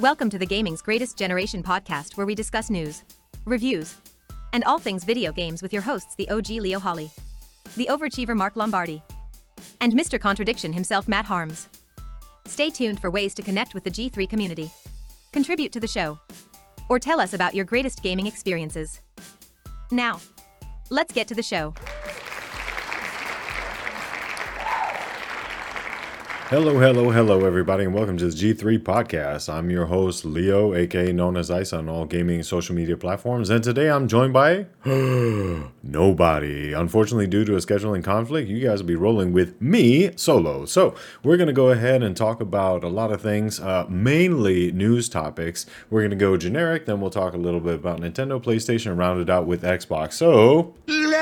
[0.00, 3.02] Welcome to the Gaming's Greatest Generation podcast, where we discuss news,
[3.44, 3.96] reviews,
[4.52, 7.10] and all things video games with your hosts, the OG Leo Holly,
[7.76, 9.02] the overachiever Mark Lombardi,
[9.80, 10.20] and Mr.
[10.20, 11.68] Contradiction himself, Matt Harms.
[12.46, 14.70] Stay tuned for ways to connect with the G3 community,
[15.32, 16.16] contribute to the show,
[16.88, 19.00] or tell us about your greatest gaming experiences.
[19.90, 20.20] Now,
[20.90, 21.74] let's get to the show.
[26.50, 29.52] Hello, hello, hello, everybody, and welcome to the G3 podcast.
[29.52, 33.62] I'm your host, Leo, aka known as Ice on all gaming social media platforms, and
[33.62, 34.64] today I'm joined by
[35.82, 36.72] nobody.
[36.72, 40.64] Unfortunately, due to a scheduling conflict, you guys will be rolling with me solo.
[40.64, 44.72] So, we're going to go ahead and talk about a lot of things, uh, mainly
[44.72, 45.66] news topics.
[45.90, 48.98] We're going to go generic, then we'll talk a little bit about Nintendo, PlayStation, and
[48.98, 50.14] round it out with Xbox.
[50.14, 50.74] So,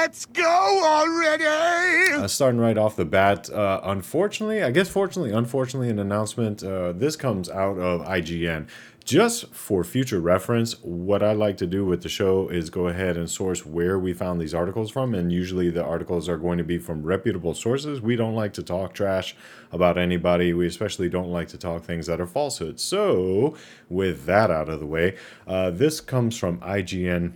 [0.07, 2.13] Let's go already!
[2.13, 6.63] Uh, starting right off the bat, uh, unfortunately, I guess fortunately, unfortunately, an announcement.
[6.63, 8.69] Uh, this comes out of IGN.
[9.05, 13.17] Just for future reference, what I like to do with the show is go ahead
[13.17, 16.65] and source where we found these articles from, and usually the articles are going to
[16.65, 18.01] be from reputable sources.
[18.01, 19.37] We don't like to talk trash
[19.71, 20.53] about anybody.
[20.53, 22.83] We especially don't like to talk things that are falsehoods.
[22.83, 23.57] So,
[23.89, 27.35] with that out of the way, uh, this comes from IGN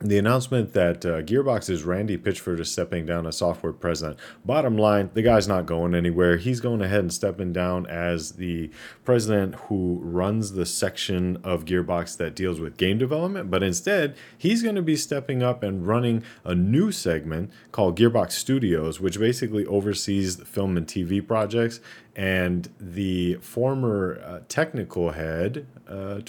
[0.00, 4.18] the announcement that uh, Gearbox's Randy Pitchford is stepping down as software president.
[4.44, 6.36] Bottom line, the guy's not going anywhere.
[6.36, 8.70] He's going ahead and stepping down as the
[9.04, 13.50] president who runs the section of Gearbox that deals with game development.
[13.50, 18.32] But instead, he's going to be stepping up and running a new segment called Gearbox
[18.32, 21.80] Studios, which basically oversees film and TV projects
[22.16, 26.20] and the former uh, technical head, uh,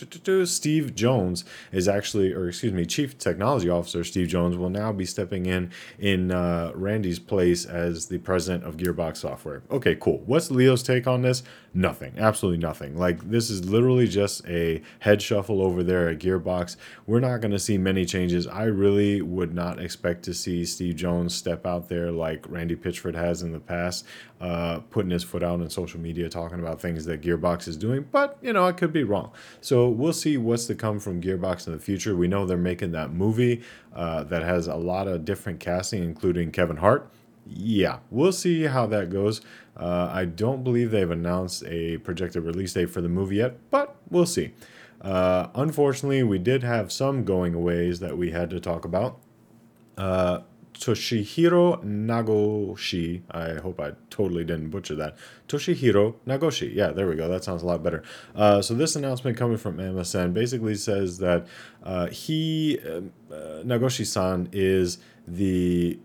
[0.46, 5.06] Steve Jones, is actually, or excuse me, Chief Technology Officer Steve Jones will now be
[5.06, 9.64] stepping in in uh, Randy's place as the president of Gearbox Software.
[9.72, 10.22] Okay, cool.
[10.26, 11.42] What's Leo's take on this?
[11.74, 12.14] Nothing.
[12.18, 12.98] Absolutely nothing.
[12.98, 16.76] Like, this is literally just a head shuffle over there at Gearbox.
[17.06, 18.48] We're not going to see many changes.
[18.48, 23.16] I really would not expect to see Steve Jones step out there like Randy Pitchford
[23.16, 24.06] has in the past,
[24.42, 28.08] uh, putting his foot out and social media talking about things that Gearbox is doing,
[28.12, 29.32] but you know, I could be wrong.
[29.62, 32.16] So we'll see what's to come from Gearbox in the future.
[32.16, 33.62] We know they're making that movie
[33.96, 37.12] uh, that has a lot of different casting, including Kevin Hart.
[37.50, 39.42] Yeah, we'll see how that goes.
[39.78, 43.96] Uh, I don't believe they've announced a projected release date for the movie yet, but
[44.10, 44.54] we'll see.
[45.02, 49.20] Uh, unfortunately, we did have some going aways that we had to talk about.
[49.98, 50.40] Uh,
[50.74, 53.22] Toshihiro Nagoshi.
[53.32, 55.16] I hope I totally didn't butcher that.
[55.48, 56.74] Toshihiro Nagoshi.
[56.74, 57.28] Yeah, there we go.
[57.28, 58.04] That sounds a lot better.
[58.36, 61.48] Uh, so this announcement coming from MSN basically says that
[61.84, 63.02] uh, he, uh,
[63.64, 66.00] Nagoshi-san, is the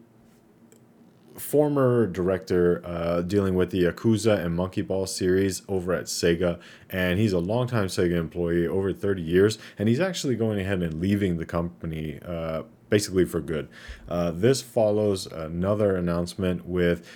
[1.39, 6.59] former director uh, dealing with the Yakuza and Monkey Ball series over at Sega,
[6.91, 11.01] and he's a longtime Sega employee, over 30 years, and he's actually going ahead and
[11.01, 13.69] leaving the company uh, basically for good.
[14.09, 17.09] Uh, this follows another announcement with.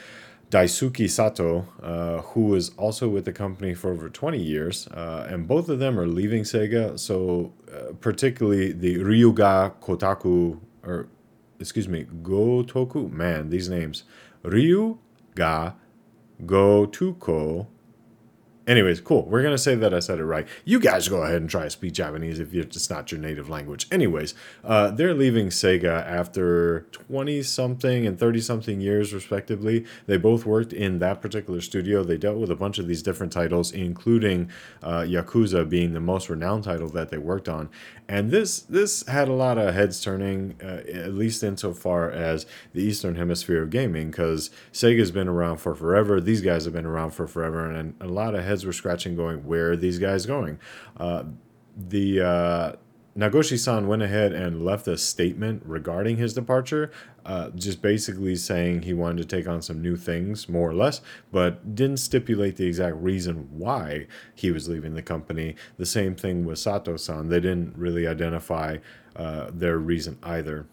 [0.48, 5.48] Daisuke Sato, uh, who is also with the company for over 20 years, uh, and
[5.48, 6.96] both of them are leaving Sega.
[7.00, 11.08] So, uh, particularly the Ryuga Kotaku, or
[11.60, 13.10] excuse me, Gotoku.
[13.10, 14.04] Man, these names.
[14.42, 14.98] Ryu
[15.34, 15.72] ga
[16.44, 17.66] Gotuko
[18.66, 19.24] Anyways, cool.
[19.26, 20.46] We're going to say that I said it right.
[20.64, 23.86] You guys go ahead and try to speak Japanese if it's not your native language.
[23.92, 24.34] Anyways,
[24.64, 29.86] uh, they're leaving Sega after 20 something and 30 something years, respectively.
[30.06, 32.02] They both worked in that particular studio.
[32.02, 34.50] They dealt with a bunch of these different titles, including
[34.82, 37.68] uh, Yakuza being the most renowned title that they worked on.
[38.08, 42.82] And this this had a lot of heads turning, uh, at least insofar as the
[42.82, 46.20] Eastern Hemisphere of gaming, because Sega's been around for forever.
[46.20, 49.46] These guys have been around for forever, and a lot of heads were scratching, going,
[49.46, 50.58] "Where are these guys going?"
[50.96, 51.24] Uh,
[51.76, 52.72] the uh,
[53.16, 56.90] Nagoshi-san went ahead and left a statement regarding his departure,
[57.24, 61.00] uh, just basically saying he wanted to take on some new things, more or less,
[61.32, 65.56] but didn't stipulate the exact reason why he was leaving the company.
[65.78, 68.78] The same thing with Sato-san; they didn't really identify
[69.16, 70.66] uh, their reason either.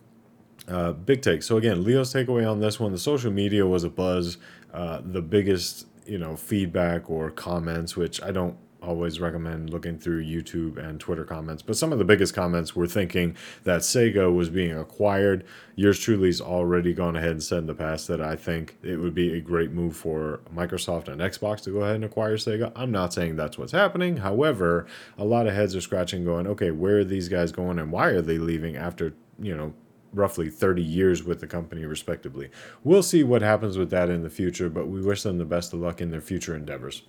[0.67, 1.43] Uh, big take.
[1.43, 4.37] So again, Leo's takeaway on this one: the social media was a buzz.
[4.73, 10.23] Uh, the biggest, you know, feedback or comments, which I don't always recommend looking through
[10.23, 11.61] YouTube and Twitter comments.
[11.61, 15.45] But some of the biggest comments were thinking that Sega was being acquired.
[15.75, 19.15] Yours truly's already gone ahead and said in the past that I think it would
[19.15, 22.71] be a great move for Microsoft and Xbox to go ahead and acquire Sega.
[22.75, 24.17] I'm not saying that's what's happening.
[24.17, 24.85] However,
[25.17, 28.07] a lot of heads are scratching going, okay, where are these guys going and why
[28.07, 29.73] are they leaving after, you know,
[30.13, 32.49] roughly 30 years with the company, respectively.
[32.83, 35.73] We'll see what happens with that in the future, but we wish them the best
[35.73, 37.03] of luck in their future endeavors.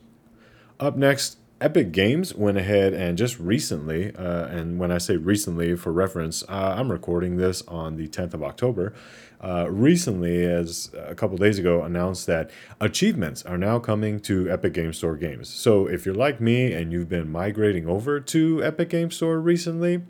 [0.81, 5.77] Up next, Epic Games went ahead and just recently, uh, and when I say recently
[5.77, 8.93] for reference, uh, I'm recording this on the 10th of October.
[9.41, 14.73] Uh, recently, as a couple days ago, announced that achievements are now coming to Epic
[14.73, 15.49] Game Store games.
[15.49, 20.03] So if you're like me and you've been migrating over to Epic Game Store recently,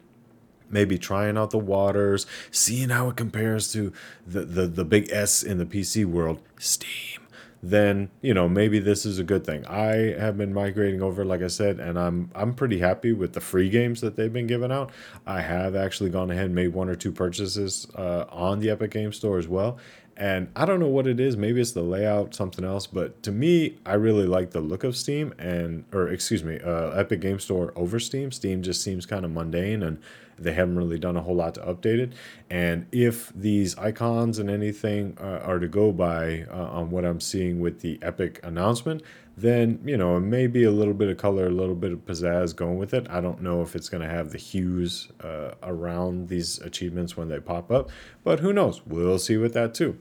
[0.71, 3.93] maybe trying out the waters, seeing how it compares to
[4.27, 7.21] the, the, the big S in the PC world, Steam
[7.65, 9.65] then you know maybe this is a good thing.
[9.67, 13.41] I have been migrating over, like I said, and I'm I'm pretty happy with the
[13.41, 14.91] free games that they've been giving out.
[15.27, 18.91] I have actually gone ahead and made one or two purchases uh, on the Epic
[18.91, 19.79] Game Store as well.
[20.17, 21.37] And I don't know what it is.
[21.37, 22.87] Maybe it's the layout, something else.
[22.87, 26.91] But to me, I really like the look of Steam and, or excuse me, uh,
[26.91, 28.31] Epic Game Store over Steam.
[28.31, 30.01] Steam just seems kind of mundane and
[30.39, 32.13] they haven't really done a whole lot to update it.
[32.51, 37.21] And if these icons and anything uh, are to go by uh, on what I'm
[37.21, 39.03] seeing with the Epic announcement,
[39.37, 42.79] then you know maybe a little bit of color, a little bit of pizzazz going
[42.79, 43.07] with it.
[43.11, 47.29] I don't know if it's going to have the hues uh, around these achievements when
[47.29, 47.91] they pop up,
[48.23, 48.83] but who knows?
[48.87, 49.99] We'll see with that too.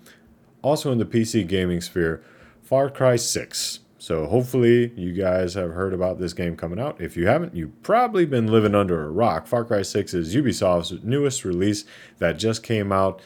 [0.62, 2.24] Also in the PC gaming sphere,
[2.62, 7.00] Far Cry 6 so hopefully you guys have heard about this game coming out.
[7.00, 9.48] If you haven't, you've probably been living under a rock.
[9.48, 11.86] Far Cry 6 is Ubisoft's newest release
[12.18, 13.22] that just came out.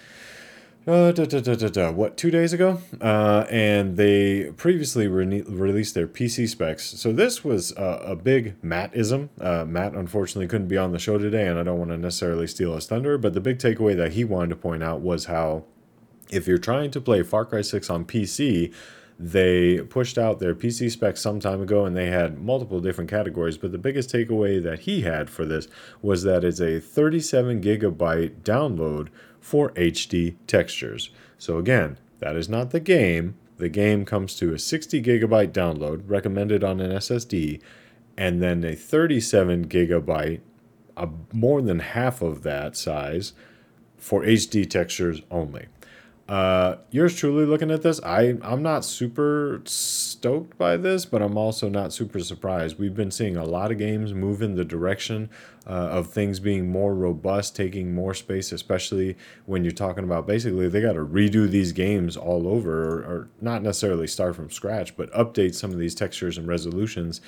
[0.85, 6.07] Uh, da, da, da, what two days ago uh, and they previously re- released their
[6.07, 10.93] pc specs so this was uh, a big mattism uh, matt unfortunately couldn't be on
[10.93, 13.57] the show today and i don't want to necessarily steal his thunder but the big
[13.57, 15.65] takeaway that he wanted to point out was how
[16.29, 18.73] if you're trying to play far cry 6 on pc
[19.19, 23.57] they pushed out their PC specs some time ago and they had multiple different categories,
[23.57, 25.67] but the biggest takeaway that he had for this
[26.01, 29.07] was that it's a 37 gigabyte download
[29.39, 31.09] for HD textures.
[31.39, 33.35] So again, that is not the game.
[33.57, 37.59] The game comes to a 60 gigabyte download recommended on an SSD
[38.17, 40.41] and then a 37 gigabyte,
[40.95, 43.33] a more than half of that size
[43.97, 45.67] for HD textures only.
[46.27, 51.37] Uh, yours truly looking at this, I I'm not super stoked by this, but I'm
[51.37, 52.77] also not super surprised.
[52.77, 55.29] We've been seeing a lot of games move in the direction
[55.65, 59.15] uh, of things being more robust, taking more space, especially
[59.45, 63.29] when you're talking about basically they got to redo these games all over, or, or
[63.39, 67.21] not necessarily start from scratch, but update some of these textures and resolutions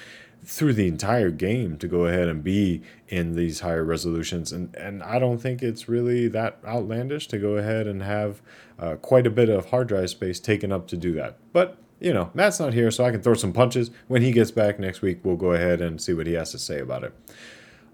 [0.43, 4.51] through the entire game to go ahead and be in these higher resolutions.
[4.51, 8.41] And and I don't think it's really that outlandish to go ahead and have
[8.77, 11.37] uh, quite a bit of hard drive space taken up to do that.
[11.53, 13.91] But you know Matt's not here so I can throw some punches.
[14.07, 16.59] When he gets back next week we'll go ahead and see what he has to
[16.59, 17.13] say about it.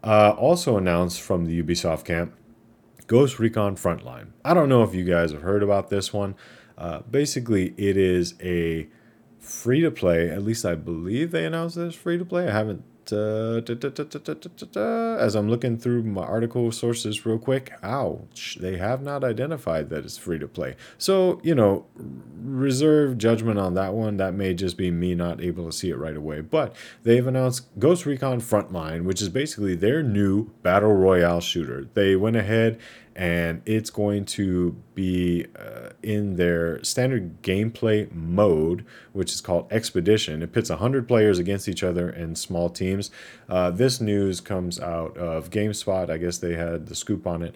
[0.04, 2.34] Uh, also announced from the Ubisoft camp
[3.08, 4.28] Ghost Recon Frontline.
[4.44, 6.36] I don't know if you guys have heard about this one.
[6.78, 8.88] Uh, basically it is a
[9.46, 10.30] free to play.
[10.30, 12.48] At least I believe they announced this free to play.
[12.48, 12.84] I haven't.
[13.12, 18.78] Uh, da, da, da, as I'm looking through my article sources real quick, ouch, they
[18.78, 20.76] have not identified that it's free to play.
[20.98, 21.86] So, you know,
[22.42, 24.18] reserve judgment on that one.
[24.18, 26.42] That may just be me not able to see it right away.
[26.42, 31.88] But they've announced Ghost Recon Frontline, which is basically their new battle royale shooter.
[31.94, 32.80] They went ahead
[33.16, 40.42] and it's going to be uh, in their standard gameplay mode, which is called Expedition.
[40.44, 43.12] It pits 100 players against each other in small teams.
[43.48, 46.10] Uh, this news comes out of GameSpot.
[46.10, 47.56] I guess they had the scoop on it.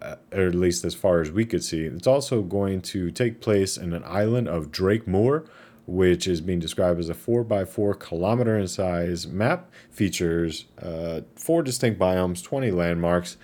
[0.00, 1.80] Uh, or at least as far as we could see.
[1.80, 5.48] It's also going to take place in an island of Drakemoor,
[5.84, 11.22] which is being described as a 4 by 4 kilometer in size map, features uh,
[11.34, 13.36] four distinct biomes, 20 landmarks,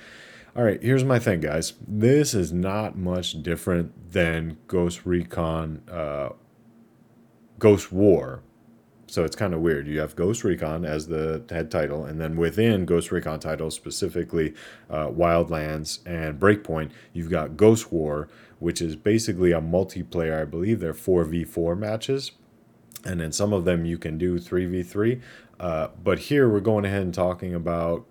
[0.56, 1.74] all right, here's my thing, guys.
[1.86, 6.30] This is not much different than Ghost Recon, uh,
[7.58, 8.42] Ghost War.
[9.06, 9.86] So it's kind of weird.
[9.86, 14.54] You have Ghost Recon as the head title, and then within Ghost Recon titles, specifically
[14.88, 20.40] uh, Wildlands and Breakpoint, you've got Ghost War, which is basically a multiplayer.
[20.40, 22.32] I believe they're 4v4 matches
[23.04, 25.20] and then some of them you can do 3v3
[25.60, 28.04] uh, but here we're going ahead and talking about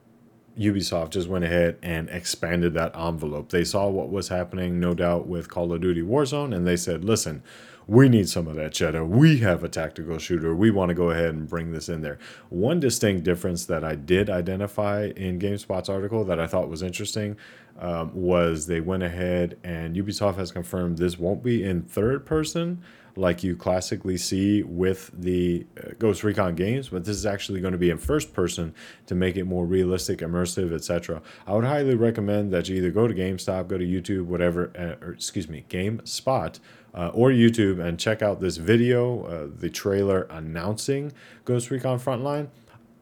[0.57, 3.49] Ubisoft just went ahead and expanded that envelope.
[3.49, 7.03] They saw what was happening, no doubt, with Call of Duty Warzone, and they said,
[7.03, 7.43] listen,
[7.87, 9.05] we need some of that cheddar.
[9.05, 10.55] We have a tactical shooter.
[10.55, 12.17] We want to go ahead and bring this in there.
[12.49, 17.37] One distinct difference that I did identify in GameSpot's article that I thought was interesting
[17.79, 22.81] um, was they went ahead and Ubisoft has confirmed this won't be in third person
[23.15, 27.71] like you classically see with the uh, Ghost Recon games, but this is actually going
[27.71, 28.73] to be in first person
[29.07, 31.21] to make it more realistic, immersive, etc.
[31.47, 35.05] I would highly recommend that you either go to GameStop, go to YouTube, whatever, uh,
[35.05, 36.59] or excuse me, GameSpot.
[36.93, 41.11] Uh, or YouTube and check out this video, uh, the trailer announcing
[41.43, 42.47] Ghost Recon Frontline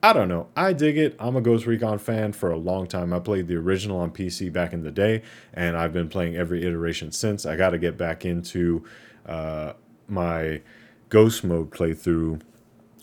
[0.03, 0.47] I don't know.
[0.53, 1.15] I dig it.
[1.17, 3.13] I'm a Ghost Recon fan for a long time.
[3.13, 5.21] I played the original on PC back in the day,
[5.53, 7.45] and I've been playing every iteration since.
[7.45, 8.83] I got to get back into
[9.25, 9.73] uh,
[10.07, 10.61] my
[11.09, 12.41] Ghost mode playthrough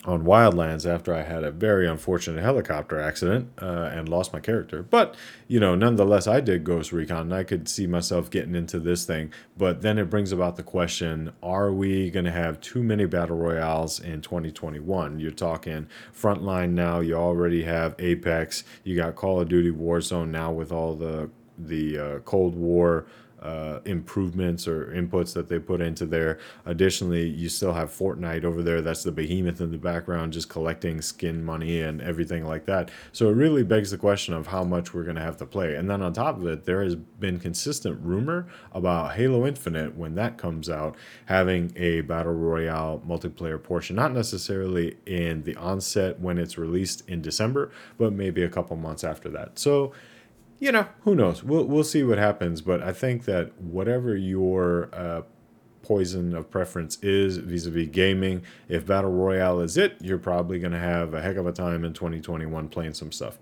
[0.05, 4.83] on Wildlands after I had a very unfortunate helicopter accident uh, and lost my character.
[4.83, 5.15] But,
[5.47, 9.05] you know, nonetheless, I did Ghost Recon and I could see myself getting into this
[9.05, 9.31] thing.
[9.59, 13.37] But then it brings about the question are we going to have too many battle
[13.37, 15.21] royales in 2021?
[15.21, 20.51] You're talking Frontline now, you already have Apex, you got Call of Duty Warzone now
[20.51, 21.29] with all the,
[21.59, 23.05] the uh, Cold War
[23.41, 26.39] uh, improvements or inputs that they put into there.
[26.67, 28.83] Additionally, you still have Fortnite over there.
[28.83, 32.91] That's the behemoth in the background, just collecting skin money and everything like that.
[33.13, 35.75] So it really begs the question of how much we're going to have to play.
[35.77, 40.15] And then on top of it, there has been consistent rumor about Halo Infinite when
[40.17, 46.39] that comes out having a battle royale multiplayer portion, not necessarily in the onset when
[46.39, 49.59] it's released in December, but maybe a couple months after that.
[49.59, 49.93] So
[50.61, 51.43] you know, who knows?
[51.43, 52.61] We'll we'll see what happens.
[52.61, 55.23] But I think that whatever your uh,
[55.83, 60.79] poison of preference is vis-a-vis gaming, if battle royale is it, you're probably going to
[60.79, 63.39] have a heck of a time in 2021 playing some stuff.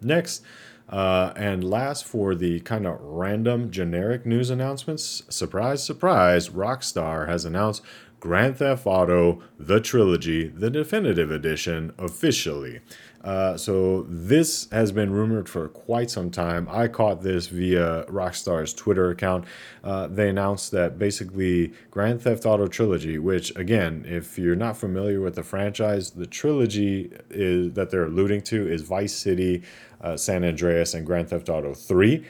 [0.00, 0.42] Next.
[0.88, 7.44] Uh, and last for the kind of random generic news announcements, surprise, surprise, Rockstar has
[7.44, 7.82] announced
[8.20, 12.80] Grand Theft Auto The Trilogy, the definitive edition, officially.
[13.22, 16.68] Uh, so this has been rumored for quite some time.
[16.70, 19.44] I caught this via Rockstar's Twitter account.
[19.82, 25.20] Uh, they announced that basically Grand Theft Auto Trilogy, which again, if you're not familiar
[25.20, 29.62] with the franchise, the trilogy is that they're alluding to is Vice City,
[30.00, 32.24] uh, San Andreas, and Grand Theft Auto 3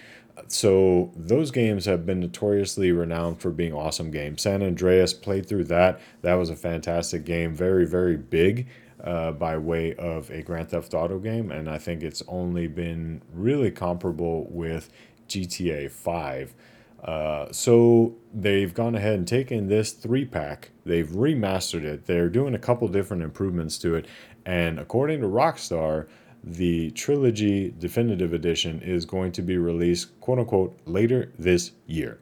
[0.47, 4.43] so those games have been notoriously renowned for being awesome games.
[4.43, 6.01] San Andreas played through that.
[6.23, 8.69] That was a fantastic game, very very big
[9.03, 13.23] uh, by way of a Grand Theft Auto game, and I think it's only been
[13.33, 14.91] really comparable with
[15.29, 16.55] GTA 5.
[17.03, 22.55] Uh, so they've gone ahead and taken this three pack, they've remastered it, they're doing
[22.55, 24.07] a couple different improvements to it,
[24.45, 26.09] and according to Rockstar,
[26.49, 32.19] the trilogy definitive edition is going to be released, quote unquote, later this year.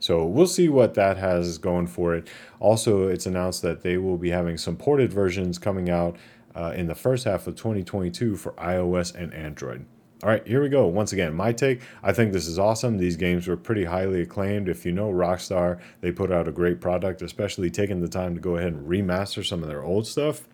[0.00, 2.28] So we'll see what that has going for it.
[2.60, 6.16] Also, it's announced that they will be having some ported versions coming out
[6.54, 9.86] uh, in the first half of 2022 for iOS and Android.
[10.22, 10.86] All right, here we go.
[10.86, 11.80] Once again, my take.
[12.02, 12.98] I think this is awesome.
[12.98, 14.68] These games were pretty highly acclaimed.
[14.68, 18.40] If you know Rockstar, they put out a great product, especially taking the time to
[18.40, 20.48] go ahead and remaster some of their old stuff.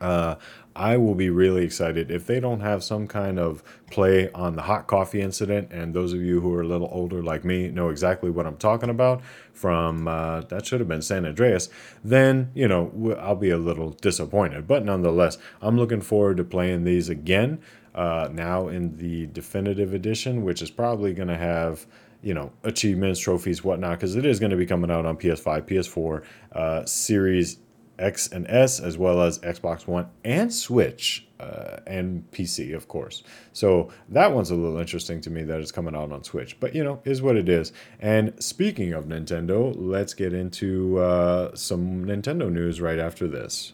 [0.00, 0.36] Uh,
[0.76, 4.62] I will be really excited if they don't have some kind of play on the
[4.62, 5.70] hot coffee incident.
[5.70, 8.56] And those of you who are a little older like me know exactly what I'm
[8.56, 9.22] talking about
[9.52, 11.68] from uh, that should have been San Andreas.
[12.02, 14.66] Then, you know, I'll be a little disappointed.
[14.66, 17.60] But nonetheless, I'm looking forward to playing these again
[17.94, 21.86] uh, now in the definitive edition, which is probably going to have
[22.20, 25.62] you know achievements trophies whatnot because it is going to be coming out on ps5
[25.68, 27.58] ps4 uh, series
[27.98, 33.22] X and S, as well as Xbox One and Switch uh, and PC, of course.
[33.52, 36.74] So that one's a little interesting to me that it's coming out on Switch, but
[36.74, 37.72] you know, is what it is.
[38.00, 43.72] And speaking of Nintendo, let's get into uh, some Nintendo news right after this.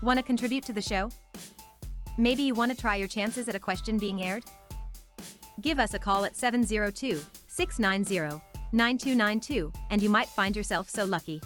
[0.00, 1.10] Want to contribute to the show?
[2.16, 4.44] Maybe you want to try your chances at a question being aired?
[5.60, 7.20] Give us a call at 702
[7.58, 11.40] 690 9292, and you might find yourself so lucky.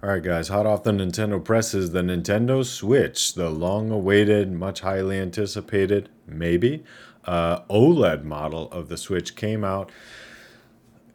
[0.00, 4.82] Alright, guys, hot off the Nintendo press is the Nintendo Switch, the long awaited, much
[4.82, 6.84] highly anticipated, maybe,
[7.24, 9.90] uh, OLED model of the Switch came out.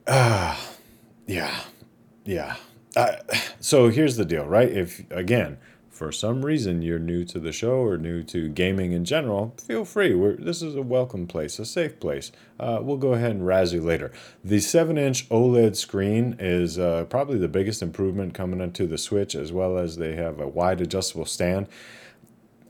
[0.05, 0.57] Uh,
[1.25, 1.61] yeah,
[2.25, 2.57] yeah,
[3.59, 4.69] so here's the deal, right?
[4.69, 5.57] If again,
[5.89, 9.85] for some reason you're new to the show or new to gaming in general, feel
[9.85, 10.15] free.
[10.15, 12.31] We're, this is a welcome place, a safe place.
[12.59, 14.11] Uh, we'll go ahead and razz you later.
[14.43, 19.35] The 7 inch OLED screen is uh, probably the biggest improvement coming into the Switch,
[19.35, 21.67] as well as they have a wide adjustable stand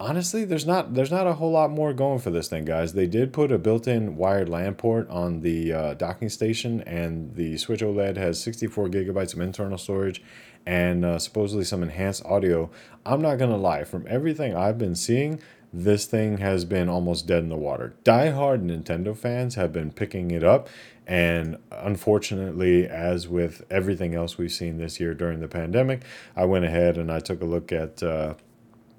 [0.03, 2.93] honestly, there's not there's not a whole lot more going for this thing, guys.
[2.93, 7.57] They did put a built-in wired LAN port on the uh, docking station, and the
[7.57, 10.21] Switch OLED has 64 gigabytes of internal storage
[10.65, 12.69] and uh, supposedly some enhanced audio.
[13.05, 15.41] I'm not gonna lie, from everything I've been seeing,
[15.71, 17.95] this thing has been almost dead in the water.
[18.03, 20.69] Die-hard Nintendo fans have been picking it up,
[21.07, 26.03] and unfortunately, as with everything else we've seen this year during the pandemic,
[26.35, 28.03] I went ahead and I took a look at.
[28.03, 28.35] Uh,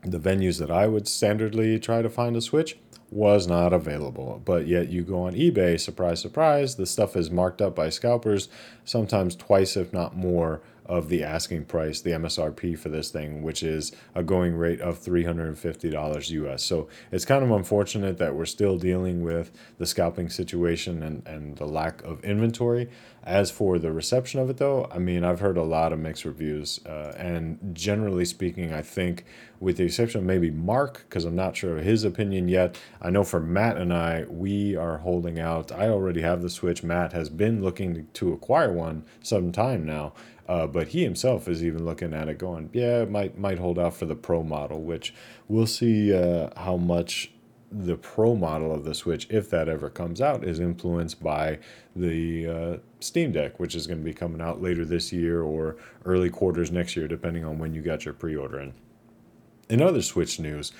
[0.04, 2.76] the venues that I would standardly try to find a Switch
[3.10, 4.42] was not available.
[4.44, 8.48] But yet you go on eBay, surprise, surprise, the stuff is marked up by scalpers,
[8.84, 13.62] sometimes twice, if not more, of the asking price, the MSRP for this thing, which
[13.62, 16.62] is a going rate of $350 US.
[16.62, 21.56] So it's kind of unfortunate that we're still dealing with the scalping situation and, and
[21.56, 22.90] the lack of inventory.
[23.22, 26.26] As for the reception of it, though, I mean, I've heard a lot of mixed
[26.26, 26.78] reviews.
[26.84, 29.24] Uh, and generally speaking, I think,
[29.60, 33.08] with the exception of maybe Mark, because I'm not sure of his opinion yet, I
[33.08, 35.72] know for Matt and I, we are holding out.
[35.72, 36.82] I already have the Switch.
[36.82, 40.12] Matt has been looking to acquire one some time now.
[40.46, 43.94] Uh, but he himself is even looking at it, going, "Yeah, might might hold out
[43.94, 45.14] for the Pro model," which
[45.48, 47.32] we'll see uh, how much
[47.72, 51.58] the Pro model of the Switch, if that ever comes out, is influenced by
[51.96, 55.76] the uh, Steam Deck, which is going to be coming out later this year or
[56.04, 58.74] early quarters next year, depending on when you got your pre-order in.
[59.68, 60.72] In other Switch news,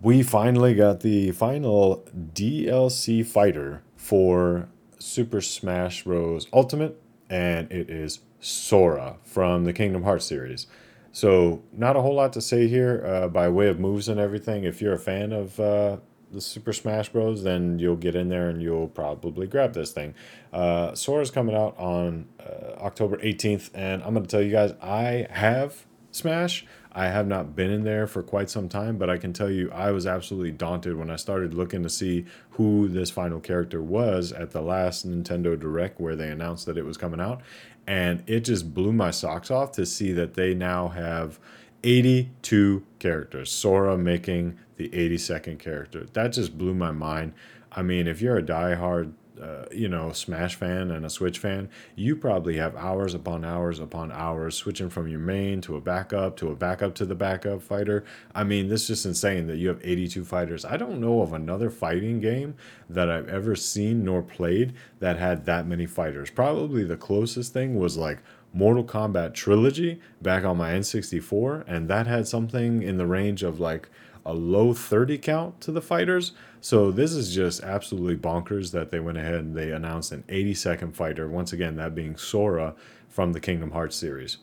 [0.00, 4.68] we finally got the final DLC fighter for
[4.98, 6.46] Super Smash Bros.
[6.52, 10.66] Ultimate, and it is Sora from the Kingdom Hearts series.
[11.12, 14.64] So, not a whole lot to say here uh, by way of moves and everything.
[14.64, 15.98] If you're a fan of uh,
[16.32, 20.14] the Super Smash Bros., then you'll get in there and you'll probably grab this thing.
[20.52, 24.72] Uh, Sora's coming out on uh, October 18th, and I'm going to tell you guys,
[24.82, 26.66] I have Smash.
[26.94, 29.70] I have not been in there for quite some time, but I can tell you
[29.72, 34.30] I was absolutely daunted when I started looking to see who this final character was
[34.30, 37.40] at the last Nintendo Direct where they announced that it was coming out.
[37.86, 41.38] And it just blew my socks off to see that they now have
[41.84, 43.50] 82 characters.
[43.50, 46.06] Sora making the 82nd character.
[46.12, 47.32] That just blew my mind.
[47.72, 51.68] I mean, if you're a diehard uh, you know, Smash fan and a Switch fan,
[51.96, 56.36] you probably have hours upon hours upon hours switching from your main to a backup
[56.36, 58.04] to a backup to the backup fighter.
[58.34, 60.64] I mean, this is just insane that you have 82 fighters.
[60.64, 62.54] I don't know of another fighting game
[62.88, 66.30] that I've ever seen nor played that had that many fighters.
[66.30, 68.18] Probably the closest thing was like
[68.54, 73.60] Mortal Kombat Trilogy back on my N64, and that had something in the range of
[73.60, 73.88] like
[74.24, 76.32] a low 30 count to the fighters.
[76.60, 80.94] So this is just absolutely bonkers that they went ahead and they announced an 82nd
[80.94, 81.28] fighter.
[81.28, 82.74] Once again, that being Sora
[83.08, 84.38] from the Kingdom Hearts series.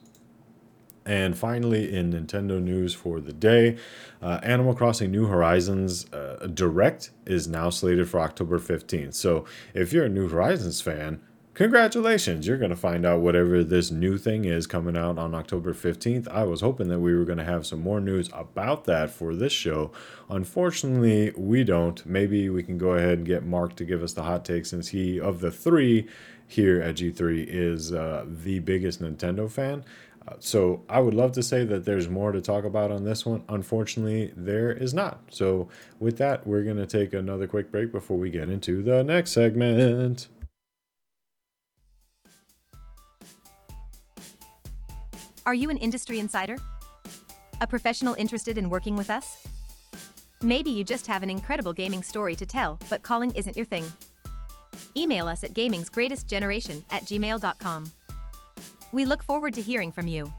[1.05, 3.77] And finally, in Nintendo news for the day,
[4.21, 9.15] uh, Animal Crossing New Horizons uh, Direct is now slated for October 15th.
[9.15, 11.21] So if you're a New Horizons fan,
[11.59, 15.73] congratulations, you're going to find out whatever this new thing is coming out on October
[15.73, 16.25] 15th.
[16.29, 19.35] I was hoping that we were going to have some more news about that for
[19.35, 19.91] this show.
[20.29, 22.05] Unfortunately, we don't.
[22.05, 24.87] Maybe we can go ahead and get Mark to give us the hot take since
[24.87, 26.07] he, of the three
[26.47, 29.83] here at G3, is uh, the biggest Nintendo fan.
[30.25, 33.25] Uh, so I would love to say that there's more to talk about on this
[33.25, 33.43] one.
[33.49, 35.19] Unfortunately, there is not.
[35.29, 35.67] So
[35.99, 39.31] with that, we're going to take another quick break before we get into the next
[39.31, 40.29] segment.
[45.49, 46.57] Are you an industry insider?
[47.59, 49.47] A professional interested in working with us?
[50.43, 53.83] Maybe you just have an incredible gaming story to tell, but calling isn't your thing.
[54.95, 57.91] Email us at gamingsgreatestgeneration at gmail.com.
[58.91, 60.31] We look forward to hearing from you.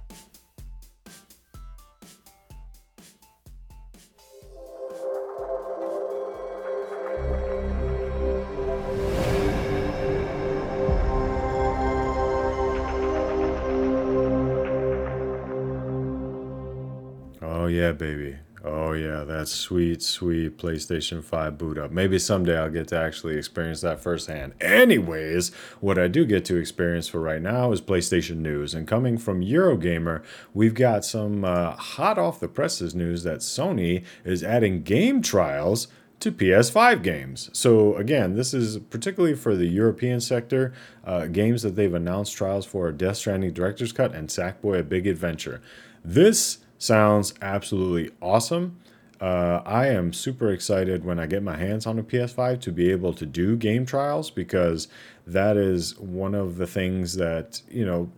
[19.40, 21.90] That sweet, sweet PlayStation 5 boot up.
[21.90, 24.52] Maybe someday I'll get to actually experience that firsthand.
[24.60, 25.50] Anyways,
[25.80, 28.74] what I do get to experience for right now is PlayStation news.
[28.74, 30.22] And coming from Eurogamer,
[30.52, 35.88] we've got some uh, hot off the presses news that Sony is adding game trials
[36.20, 37.48] to PS5 games.
[37.54, 40.74] So again, this is particularly for the European sector.
[41.02, 44.82] Uh, games that they've announced trials for are Death Stranding Director's Cut and Sackboy: A
[44.82, 45.62] Big Adventure.
[46.04, 48.76] This sounds absolutely awesome.
[49.20, 52.90] Uh, I am super excited when I get my hands on a PS5 to be
[52.90, 54.88] able to do game trials because
[55.26, 58.10] that is one of the things that, you know,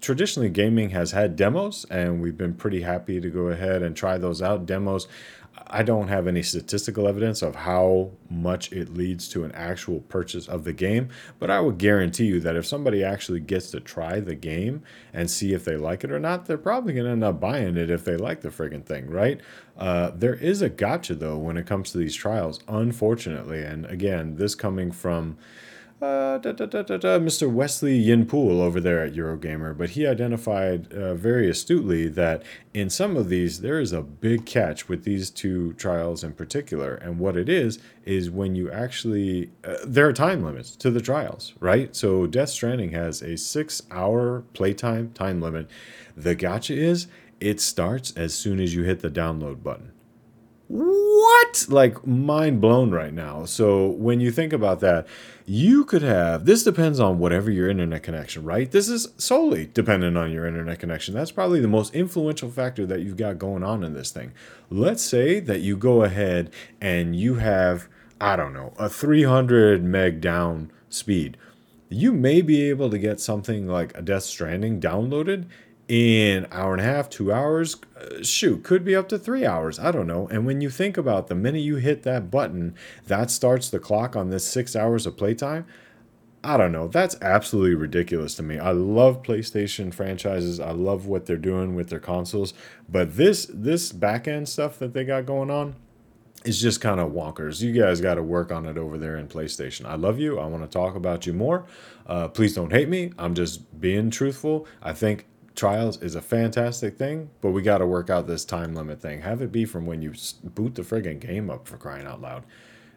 [0.00, 4.16] traditionally gaming has had demos and we've been pretty happy to go ahead and try
[4.16, 4.64] those out.
[4.64, 5.08] Demos
[5.66, 10.48] I don't have any statistical evidence of how much it leads to an actual purchase
[10.48, 14.20] of the game, but I would guarantee you that if somebody actually gets to try
[14.20, 17.24] the game and see if they like it or not, they're probably going to end
[17.24, 19.40] up buying it if they like the friggin' thing, right?
[19.78, 23.62] Uh, there is a gotcha though when it comes to these trials, unfortunately.
[23.62, 25.38] And again, this coming from
[26.02, 27.50] uh, da, da, da, Mr.
[27.50, 33.16] Wesley Yin-Poole over there at Eurogamer, but he identified uh, very astutely that in some
[33.16, 37.36] of these there is a big catch with these two trials in particular, and what
[37.36, 41.94] it is is when you actually uh, there are time limits to the trials, right?
[41.94, 45.68] So Death Stranding has a six-hour playtime time limit.
[46.16, 47.08] The gotcha is
[47.40, 49.92] it starts as soon as you hit the download button
[50.70, 51.66] what?
[51.68, 53.44] Like mind blown right now.
[53.44, 55.06] So when you think about that
[55.52, 58.70] you could have this depends on whatever your internet connection right?
[58.70, 61.12] This is solely dependent on your internet connection.
[61.12, 64.30] That's probably the most influential factor that you've got going on in this thing.
[64.70, 67.88] Let's say that you go ahead and you have
[68.20, 71.36] i don't know a 300 meg down speed.
[71.88, 75.46] You may be able to get something like a death stranding downloaded
[75.90, 79.80] in hour and a half, two hours, uh, shoot, could be up to three hours.
[79.80, 80.28] I don't know.
[80.28, 82.76] And when you think about the minute you hit that button,
[83.08, 85.66] that starts the clock on this six hours of playtime.
[86.44, 86.86] I don't know.
[86.86, 88.56] That's absolutely ridiculous to me.
[88.56, 90.60] I love PlayStation franchises.
[90.60, 92.54] I love what they're doing with their consoles,
[92.88, 95.74] but this this back end stuff that they got going on
[96.44, 97.60] is just kind of wonkers.
[97.60, 99.86] You guys got to work on it over there in PlayStation.
[99.86, 100.38] I love you.
[100.38, 101.66] I want to talk about you more.
[102.06, 103.12] Uh, please don't hate me.
[103.18, 104.66] I'm just being truthful.
[104.80, 108.74] I think trials is a fantastic thing, but we got to work out this time
[108.74, 109.22] limit thing.
[109.22, 112.44] Have it be from when you boot the friggin' game up for crying out loud.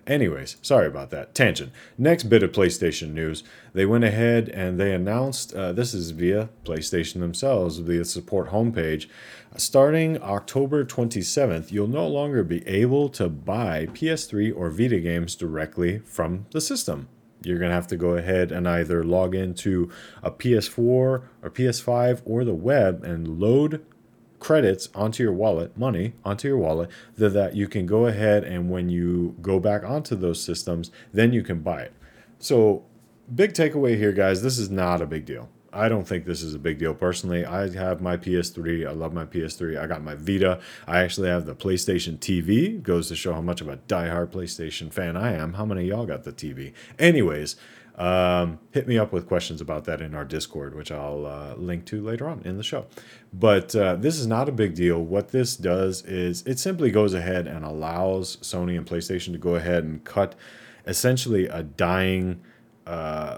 [0.05, 1.33] Anyways, sorry about that.
[1.33, 1.71] Tangent.
[1.97, 3.43] Next bit of PlayStation news.
[3.73, 9.07] They went ahead and they announced uh, this is via PlayStation themselves, via support homepage.
[9.55, 15.99] Starting October 27th, you'll no longer be able to buy PS3 or Vita games directly
[15.99, 17.07] from the system
[17.45, 19.89] you're going to have to go ahead and either log into
[20.21, 23.85] a PS4 or PS5 or the web and load
[24.39, 28.69] credits onto your wallet, money onto your wallet, that, that you can go ahead and
[28.69, 31.93] when you go back onto those systems, then you can buy it.
[32.39, 32.83] So,
[33.33, 35.49] big takeaway here, guys this is not a big deal.
[35.73, 37.45] I don't think this is a big deal personally.
[37.45, 38.87] I have my PS3.
[38.87, 39.79] I love my PS3.
[39.79, 40.59] I got my Vita.
[40.87, 42.81] I actually have the PlayStation TV.
[42.81, 45.53] Goes to show how much of a diehard PlayStation fan I am.
[45.53, 46.73] How many y'all got the TV?
[46.99, 47.55] Anyways,
[47.95, 51.85] um, hit me up with questions about that in our Discord, which I'll uh, link
[51.85, 52.85] to later on in the show.
[53.31, 55.03] But uh, this is not a big deal.
[55.03, 59.55] What this does is it simply goes ahead and allows Sony and PlayStation to go
[59.55, 60.35] ahead and cut
[60.87, 62.41] essentially a dying.
[62.85, 63.37] Uh,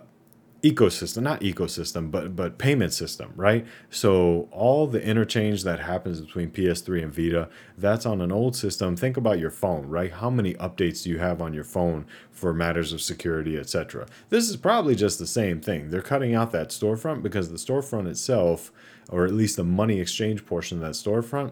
[0.66, 3.68] ecosystem not ecosystem but but payment system right?
[3.92, 8.96] So all the interchange that happens between ps3 and vita that's on an old system.
[8.96, 10.12] Think about your phone right?
[10.12, 14.50] How many updates do you have on your phone for matters of security etc this
[14.50, 15.92] is probably just the same thing.
[15.92, 18.72] They're cutting out that storefront because the storefront itself
[19.10, 21.52] or at least the money exchange portion of that storefront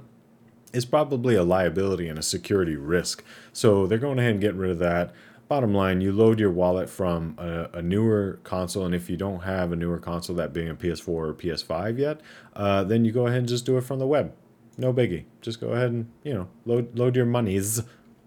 [0.74, 3.24] is probably a liability and a security risk.
[3.54, 5.14] So they're going ahead and getting rid of that
[5.54, 9.42] bottom line, you load your wallet from a, a, newer console, and if you don't
[9.42, 12.22] have a newer console, that being a PS4 or PS5 yet,
[12.56, 14.34] uh, then you go ahead and just do it from the web.
[14.80, 15.26] No biggie.
[15.42, 17.84] Just go ahead and you know load load your monies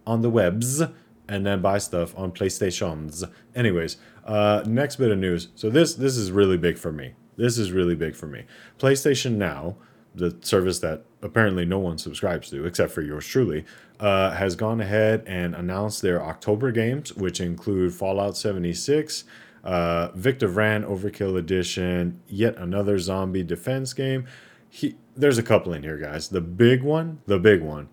[0.07, 0.81] on the webs
[1.27, 3.29] and then buy stuff on PlayStations.
[3.57, 5.49] Anyways, uh, next bit of news.
[5.57, 7.15] So this this is really big for me.
[7.37, 8.45] This is really big for me.
[8.79, 9.75] PlayStation Now
[10.15, 13.65] the service that apparently no one subscribes to except for yours truly,
[14.01, 19.25] uh, has gone ahead and announced their October games, which include Fallout 76,
[19.65, 24.27] uh, Victor Vran Overkill Edition, yet another zombie defense game.
[24.71, 26.29] He, there's a couple in here, guys.
[26.29, 27.89] The big one, the big one,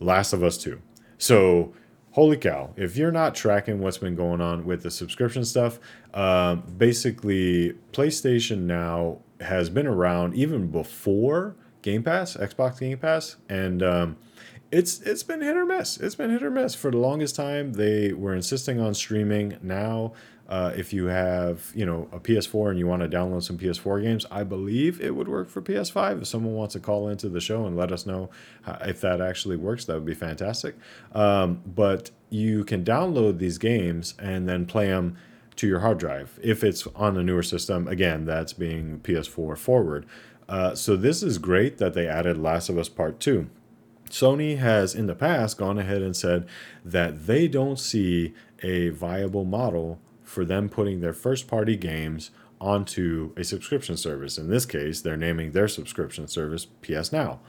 [0.00, 0.80] Last of Us 2.
[1.16, 1.72] So,
[2.10, 5.78] holy cow, if you're not tracking what's been going on with the subscription stuff,
[6.12, 13.82] um, basically, PlayStation Now has been around even before Game Pass, Xbox Game Pass, and
[13.82, 14.16] um,
[14.72, 15.98] it's it's been hit or miss.
[15.98, 17.74] It's been hit or miss for the longest time.
[17.74, 19.58] They were insisting on streaming.
[19.60, 20.14] Now,
[20.48, 24.02] uh, if you have you know a PS4 and you want to download some PS4
[24.02, 26.22] games, I believe it would work for PS5.
[26.22, 28.30] If someone wants to call into the show and let us know
[28.80, 30.76] if that actually works, that would be fantastic.
[31.14, 35.18] Um, but you can download these games and then play them
[35.56, 37.86] to your hard drive if it's on a newer system.
[37.88, 40.06] Again, that's being PS4 forward.
[40.48, 43.48] Uh, so this is great that they added Last of Us Part 2.
[44.10, 46.46] Sony has in the past gone ahead and said
[46.84, 52.30] that they don't see a viable model for them putting their first party games
[52.60, 54.38] onto a subscription service.
[54.38, 57.40] In this case, they're naming their subscription service PS Now.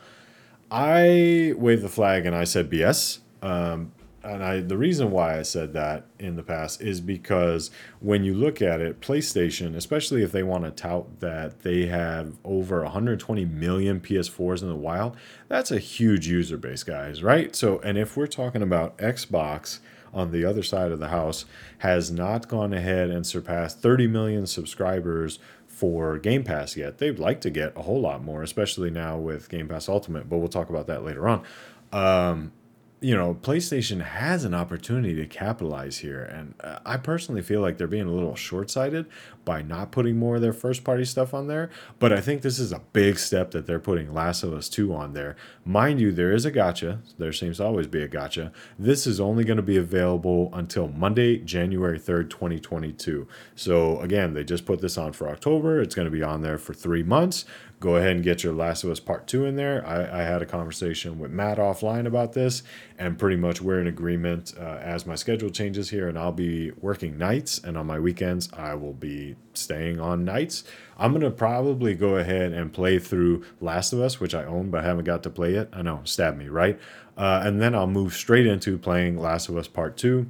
[0.71, 3.19] I waved the flag and I said BS.
[3.41, 3.91] Um,
[4.25, 8.33] and I the reason why I said that in the past is because when you
[8.33, 13.45] look at it, PlayStation, especially if they want to tout that they have over 120
[13.45, 15.15] million PS4s in the wild,
[15.47, 17.55] that's a huge user base, guys, right?
[17.55, 19.79] So, and if we're talking about Xbox
[20.13, 21.45] on the other side of the house
[21.79, 26.99] has not gone ahead and surpassed 30 million subscribers for Game Pass yet.
[26.99, 30.37] They'd like to get a whole lot more, especially now with Game Pass Ultimate, but
[30.37, 31.43] we'll talk about that later on.
[31.91, 32.53] Um,
[33.01, 36.23] you know, PlayStation has an opportunity to capitalize here.
[36.23, 39.05] And uh, I personally feel like they're being a little short sighted
[39.45, 41.69] by not putting more of their first party stuff on there.
[41.99, 44.93] But I think this is a big step that they're putting Last of Us 2
[44.93, 45.35] on there.
[45.63, 46.99] Mind you, there is a gotcha.
[47.17, 48.51] There seems to always be a gotcha.
[48.77, 53.27] This is only going to be available until Monday, January 3rd, 2022.
[53.55, 55.81] So again, they just put this on for October.
[55.81, 57.45] It's going to be on there for three months
[57.79, 59.85] go ahead and get your Last of Us Part 2 in there.
[59.85, 62.63] I, I had a conversation with Matt offline about this,
[62.97, 66.71] and pretty much we're in agreement uh, as my schedule changes here, and I'll be
[66.81, 70.63] working nights, and on my weekends, I will be staying on nights.
[70.97, 74.69] I'm going to probably go ahead and play through Last of Us, which I own
[74.69, 75.69] but haven't got to play yet.
[75.73, 76.79] I know, stab me, right?
[77.17, 80.29] Uh, and then I'll move straight into playing Last of Us Part 2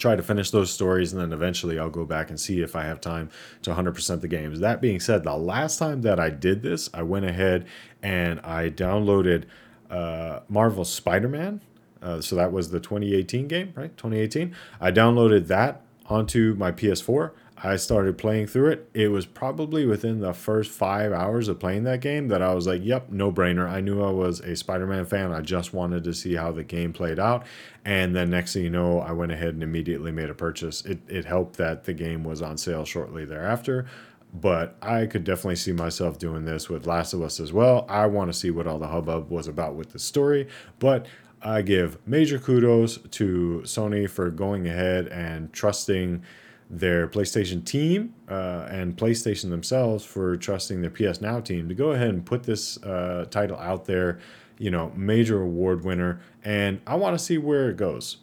[0.00, 2.84] try to finish those stories, and then eventually I'll go back and see if I
[2.84, 3.30] have time
[3.62, 4.60] to 100% the games.
[4.60, 7.66] That being said, the last time that I did this, I went ahead
[8.02, 9.44] and I downloaded
[9.90, 11.60] uh, Marvel Spider Man.
[12.02, 13.94] Uh, so that was the 2018 game, right?
[13.96, 14.56] 2018.
[14.80, 17.32] I downloaded that onto my PS4.
[17.62, 18.90] I started playing through it.
[18.94, 22.66] It was probably within the first five hours of playing that game that I was
[22.66, 23.68] like, yep, no brainer.
[23.68, 25.30] I knew I was a Spider Man fan.
[25.30, 27.44] I just wanted to see how the game played out.
[27.84, 30.84] And then next thing you know, I went ahead and immediately made a purchase.
[30.86, 33.86] It, it helped that the game was on sale shortly thereafter.
[34.32, 37.84] But I could definitely see myself doing this with Last of Us as well.
[37.88, 40.48] I want to see what all the hubbub was about with the story.
[40.78, 41.06] But
[41.42, 46.22] I give major kudos to Sony for going ahead and trusting
[46.70, 51.90] their PlayStation team uh, and PlayStation themselves for trusting their PS Now team to go
[51.90, 54.20] ahead and put this uh, title out there.
[54.58, 58.18] You know, major award winner, and I want to see where it goes.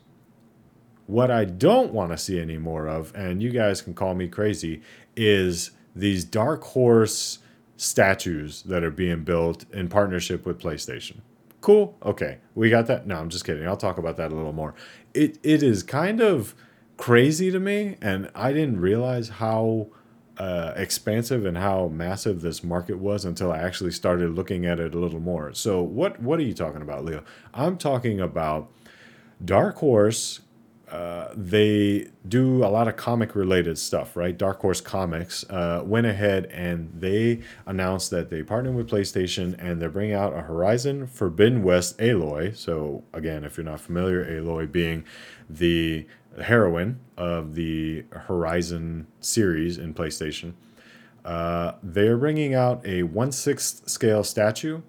[1.07, 4.27] What I don't want to see any more of, and you guys can call me
[4.27, 4.81] crazy,
[5.15, 7.39] is these dark horse
[7.75, 11.21] statues that are being built in partnership with PlayStation.
[11.61, 11.97] Cool.
[12.03, 12.37] Okay.
[12.53, 13.07] We got that.
[13.07, 13.67] No, I'm just kidding.
[13.67, 14.75] I'll talk about that a little more.
[15.13, 16.53] It it is kind of
[16.97, 19.87] crazy to me, and I didn't realize how
[20.37, 24.93] uh, expansive and how massive this market was until I actually started looking at it
[24.93, 25.53] a little more.
[25.53, 27.23] So, what what are you talking about, Leo?
[27.53, 28.71] I'm talking about
[29.43, 30.41] Dark Horse.
[30.89, 34.37] Uh, they do a lot of comic related stuff, right?
[34.37, 39.81] Dark Horse Comics uh, went ahead and they announced that they partnered with PlayStation and
[39.81, 42.55] they're bringing out a Horizon Forbidden West Aloy.
[42.55, 45.03] So, again, if you're not familiar, Aloy being
[45.49, 46.07] the
[46.43, 50.53] heroine of the Horizon series in PlayStation.
[51.25, 54.81] Uh, they're bringing out a 1 6th scale statue,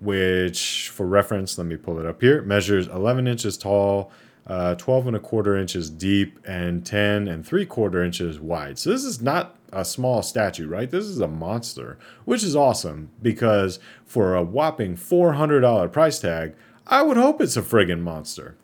[0.00, 4.12] which, for reference, let me pull it up here, measures 11 inches tall,
[4.46, 8.78] uh, 12 and a quarter inches deep, and 10 and 3 quarter inches wide.
[8.78, 10.90] So this is not a small statue, right?
[10.90, 16.54] This is a monster, which is awesome because for a whopping $400 price tag,
[16.86, 18.56] I would hope it's a friggin' monster.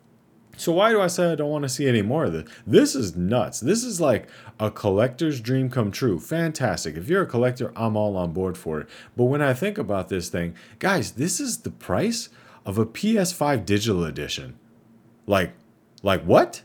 [0.59, 2.49] So why do I say I don't want to see any more of this?
[2.67, 3.61] This is nuts.
[3.61, 4.27] This is like
[4.59, 6.19] a collector's dream come true.
[6.19, 6.97] Fantastic.
[6.97, 8.89] If you're a collector, I'm all on board for it.
[9.15, 12.27] But when I think about this thing, guys, this is the price
[12.65, 14.59] of a PS5 digital edition.
[15.25, 15.53] Like
[16.03, 16.63] like what?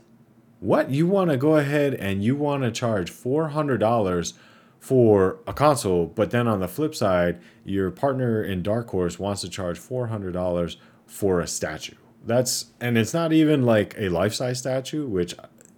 [0.59, 0.89] What?
[0.89, 4.33] You want to go ahead and you want to charge $400
[4.77, 9.39] for a console, but then on the flip side, your partner in Dark Horse wants
[9.41, 10.75] to charge $400
[11.07, 15.35] for a statue that's and it's not even like a life size statue, which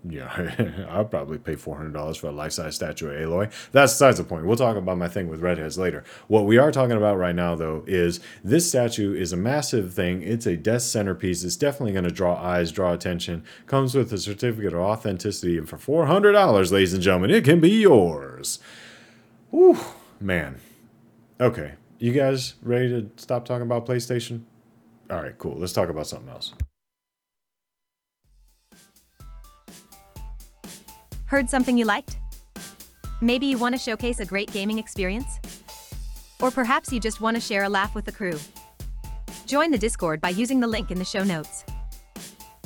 [0.10, 3.51] yeah, I'll probably pay four hundred dollars for a life size statue of Aloy.
[3.71, 4.45] That's besides the point.
[4.45, 6.03] We'll talk about my thing with redheads later.
[6.27, 10.21] What we are talking about right now, though, is this statue is a massive thing.
[10.21, 11.43] It's a desk centerpiece.
[11.43, 13.43] It's definitely going to draw eyes, draw attention.
[13.65, 17.43] Comes with a certificate of authenticity, and for four hundred dollars, ladies and gentlemen, it
[17.43, 18.60] can be yours.
[19.51, 19.77] Whew,
[20.19, 20.60] man.
[21.39, 24.41] Okay, you guys ready to stop talking about PlayStation?
[25.10, 25.56] All right, cool.
[25.58, 26.54] Let's talk about something else.
[31.26, 32.17] Heard something you liked?
[33.22, 35.39] Maybe you want to showcase a great gaming experience?
[36.39, 38.38] Or perhaps you just want to share a laugh with the crew.
[39.46, 41.63] Join the Discord by using the link in the show notes.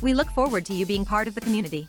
[0.02, 1.88] We look forward to you being part of the community.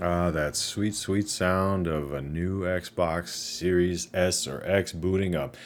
[0.00, 5.56] Ah, that sweet, sweet sound of a new Xbox Series S or X booting up.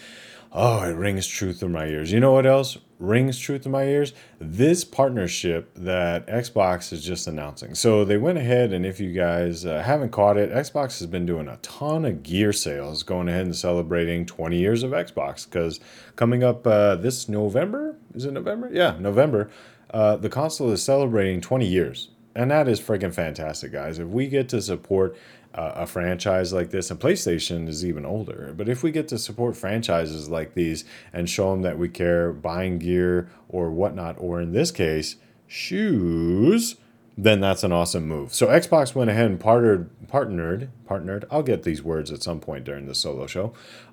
[0.53, 2.13] Oh, it rings true through my ears.
[2.13, 4.13] You know what else rings true through my ears?
[4.39, 7.75] This partnership that Xbox is just announcing.
[7.75, 11.25] So they went ahead, and if you guys uh, haven't caught it, Xbox has been
[11.25, 15.45] doing a ton of gear sales, going ahead and celebrating 20 years of Xbox.
[15.45, 15.81] Because
[16.17, 18.69] coming up uh, this November, is it November?
[18.71, 19.51] Yeah, November,
[19.91, 22.11] uh, the console is celebrating 20 years.
[22.39, 23.99] And that is freaking fantastic, guys.
[23.99, 25.17] If we get to support
[25.55, 29.19] uh, a franchise like this, and PlayStation is even older, but if we get to
[29.19, 34.41] support franchises like these and show them that we care buying gear or whatnot, or
[34.41, 35.17] in this case,
[35.49, 36.77] shoes,
[37.17, 38.33] then that's an awesome move.
[38.33, 41.25] So Xbox went ahead and partnered, partnered, partnered.
[41.33, 43.53] I'll get these words at some point during the solo show.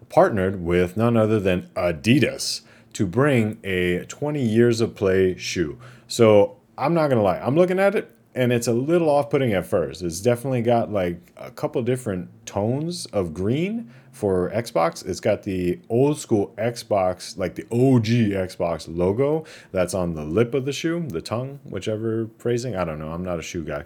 [0.10, 2.62] Partnered with none other than Adidas
[2.94, 5.80] to bring a 20 years of play shoe.
[6.08, 9.66] So I'm not gonna lie, I'm looking at it and it's a little off-putting at
[9.66, 10.02] first.
[10.02, 15.06] It's definitely got like a couple different tones of green for Xbox.
[15.06, 18.06] It's got the old school Xbox, like the OG
[18.50, 22.76] Xbox logo that's on the lip of the shoe, the tongue, whichever phrasing.
[22.76, 23.12] I don't know.
[23.12, 23.86] I'm not a shoe guy.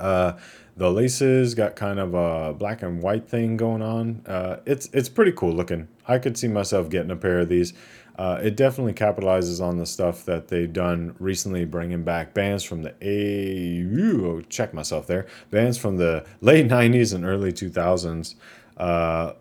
[0.00, 0.32] Uh,
[0.76, 4.22] the laces got kind of a black and white thing going on.
[4.26, 5.88] Uh, it's it's pretty cool looking.
[6.06, 7.72] I could see myself getting a pair of these.
[8.18, 12.82] Uh, it definitely capitalizes on the stuff that they've done recently, bringing back bands from
[12.82, 13.84] the A.
[14.26, 15.26] Oh, check myself there.
[15.50, 18.34] Bands from the late '90s and early 2000s,
[18.76, 19.32] uh,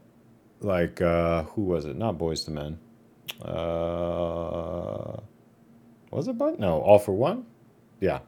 [0.62, 1.98] like uh, who was it?
[1.98, 2.80] Not Boyz II Men.
[3.42, 5.18] Uh,
[6.12, 7.46] was it but no All-4-One
[8.00, 8.20] yeah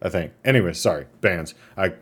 [0.00, 1.92] i think anyway sorry bands i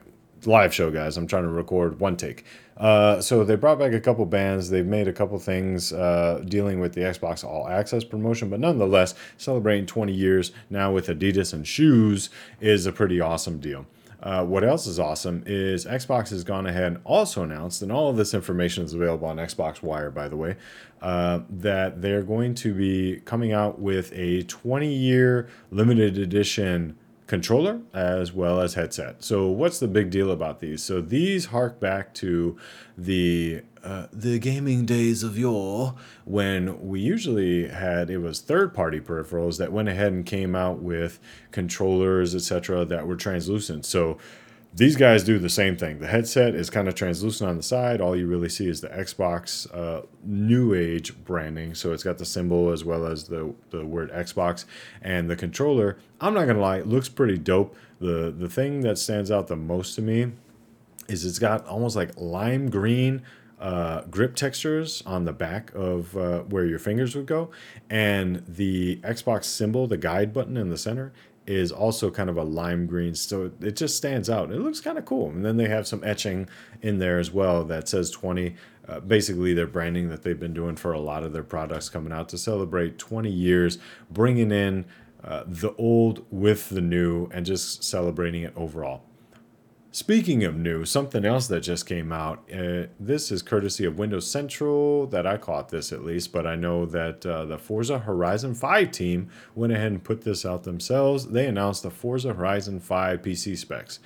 [0.47, 1.17] live show guys.
[1.17, 2.45] I'm trying to record one take.
[2.77, 4.71] Uh, so they brought back a couple bands.
[4.71, 9.15] They've made a couple things uh, dealing with the xbox all access promotion but nonetheless
[9.37, 13.87] celebrating 20 years now with adidas and shoes is a pretty awesome deal.
[14.23, 18.09] Uh, what else is awesome is Xbox has gone ahead and also announced, and all
[18.09, 20.55] of this information is available on Xbox Wire, by the way,
[21.01, 26.97] uh, that they're going to be coming out with a 20 year limited edition
[27.33, 29.25] controller as well as headset.
[29.25, 30.83] So what's the big deal about these?
[30.83, 32.59] So these hark back to
[32.99, 35.95] the uh, the gaming days of yore
[36.27, 40.81] when we usually had it was third party peripherals that went ahead and came out
[40.81, 41.19] with
[41.53, 43.87] controllers etc that were translucent.
[43.87, 44.19] So
[44.75, 45.99] these guys do the same thing.
[45.99, 48.01] The headset is kind of translucent on the side.
[48.01, 51.75] All you really see is the Xbox uh, New Age branding.
[51.75, 54.65] So it's got the symbol as well as the, the word Xbox.
[55.03, 57.77] And the controller, I'm not going to lie, looks pretty dope.
[58.01, 60.33] The, the thing that stands out the most to me
[61.07, 63.23] is it's got almost like lime green
[63.61, 67.51] uh, grip textures on the back of uh, where your fingers would go.
[67.91, 71.13] And the Xbox symbol, the guide button in the center,
[71.47, 73.15] is also kind of a lime green.
[73.15, 74.51] So it just stands out.
[74.53, 75.31] It looks kind of cool.
[75.31, 76.49] And then they have some etching
[76.81, 78.55] in there as well that says 20.
[78.89, 82.13] Uh, basically, their branding that they've been doing for a lot of their products coming
[82.13, 83.79] out to celebrate 20 years,
[84.11, 84.85] bringing in
[85.23, 89.05] uh, the old with the new and just celebrating it overall.
[89.95, 92.51] Speaking of new, something else that just came out.
[92.51, 96.57] Uh, this is courtesy of Windows Central that I caught this at least, but I
[96.57, 101.27] know that uh, the Forza Horizon 5 team went ahead and put this out themselves.
[101.27, 103.99] They announced the Forza Horizon 5 PC specs.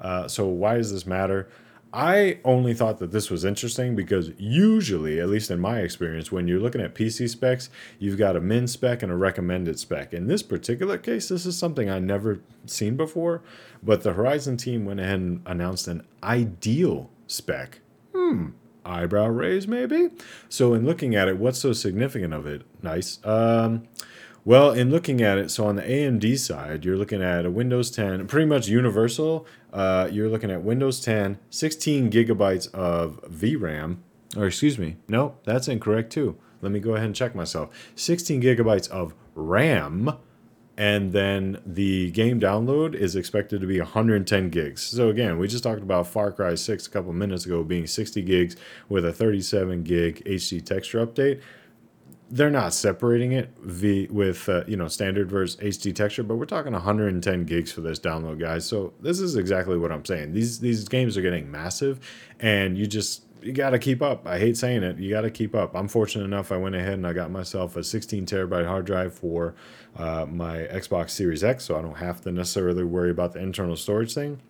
[0.00, 1.48] Uh, so, why does this matter?
[1.92, 6.48] I only thought that this was interesting because usually, at least in my experience, when
[6.48, 10.14] you're looking at PC specs, you've got a min spec and a recommended spec.
[10.14, 13.42] In this particular case, this is something I never seen before,
[13.82, 17.80] but the Horizon team went ahead and announced an ideal spec.
[18.14, 18.50] Hmm,
[18.86, 20.10] eyebrow raise maybe?
[20.48, 22.62] So in looking at it, what's so significant of it?
[22.82, 23.18] Nice.
[23.22, 23.86] Um,
[24.44, 27.92] well, in looking at it, so on the AMD side, you're looking at a Windows
[27.92, 29.46] 10, pretty much universal.
[29.72, 33.98] Uh, you're looking at Windows 10, 16 gigabytes of VRAM,
[34.36, 36.36] or excuse me, no, that's incorrect too.
[36.60, 37.70] Let me go ahead and check myself.
[37.96, 40.12] 16 gigabytes of RAM,
[40.76, 44.82] and then the game download is expected to be 110 gigs.
[44.82, 48.22] So again, we just talked about Far Cry 6 a couple minutes ago being 60
[48.22, 48.56] gigs
[48.88, 51.40] with a 37 gig HD texture update
[52.32, 56.46] they're not separating it v with uh, you know standard versus HD texture, but we're
[56.46, 58.64] talking 110 gigs for this download, guys.
[58.64, 60.32] So this is exactly what I'm saying.
[60.32, 62.00] These these games are getting massive,
[62.40, 64.26] and you just you got to keep up.
[64.26, 65.76] I hate saying it, you got to keep up.
[65.76, 66.50] I'm fortunate enough.
[66.50, 69.54] I went ahead and I got myself a 16 terabyte hard drive for
[69.96, 73.76] uh, my Xbox Series X, so I don't have to necessarily worry about the internal
[73.76, 74.40] storage thing.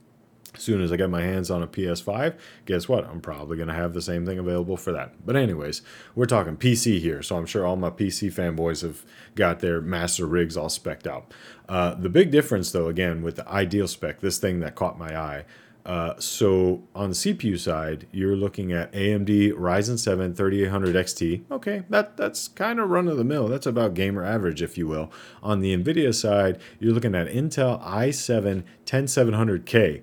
[0.55, 2.35] As soon as I get my hands on a PS5,
[2.67, 3.07] guess what?
[3.07, 5.15] I'm probably going to have the same thing available for that.
[5.25, 5.81] But, anyways,
[6.15, 9.03] we're talking PC here, so I'm sure all my PC fanboys have
[9.35, 11.33] got their master rigs all specced out.
[11.69, 15.17] Uh, the big difference, though, again, with the ideal spec, this thing that caught my
[15.19, 15.45] eye,
[15.85, 21.43] Uh, so on the CPU side, you're looking at AMD Ryzen 7 3800 XT.
[21.51, 23.49] Okay, that that's kind of run of the mill.
[23.49, 25.11] That's about gamer average, if you will.
[25.43, 30.03] On the NVIDIA side, you're looking at Intel i7 10700K.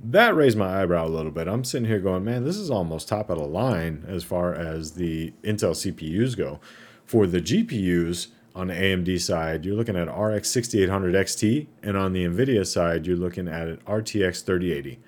[0.00, 1.48] That raised my eyebrow a little bit.
[1.48, 4.92] I'm sitting here going, man, this is almost top of the line as far as
[4.92, 6.60] the Intel CPUs go.
[7.04, 8.28] For the GPUs,
[8.58, 13.06] on the AMD side, you're looking at RX 6800 XT, and on the NVIDIA side,
[13.06, 14.98] you're looking at an RTX 3080.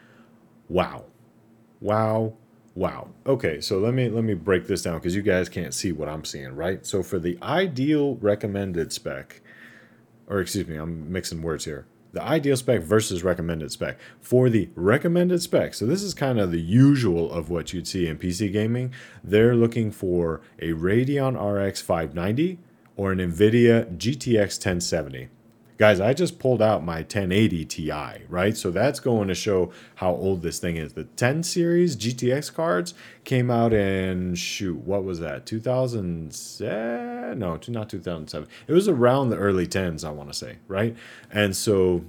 [0.68, 1.04] Wow.
[1.80, 2.34] Wow.
[2.76, 3.08] Wow.
[3.26, 6.08] Okay, so let me let me break this down because you guys can't see what
[6.08, 6.86] I'm seeing, right?
[6.86, 9.40] So for the ideal recommended spec,
[10.28, 11.86] or excuse me, I'm mixing words here.
[12.12, 13.98] The ideal spec versus recommended spec.
[14.20, 18.06] For the recommended spec, so this is kind of the usual of what you'd see
[18.06, 18.92] in PC gaming.
[19.22, 22.58] They're looking for a Radeon RX 590
[22.96, 25.28] or an NVIDIA GTX 1070.
[25.80, 27.90] Guys, I just pulled out my 1080 Ti,
[28.28, 28.54] right?
[28.54, 30.92] So that's going to show how old this thing is.
[30.92, 32.92] The 10 series GTX cards
[33.24, 35.46] came out in, shoot, what was that?
[35.46, 37.38] 2007?
[37.38, 38.46] No, not 2007.
[38.66, 40.94] It was around the early 10s, I want to say, right?
[41.32, 42.04] And so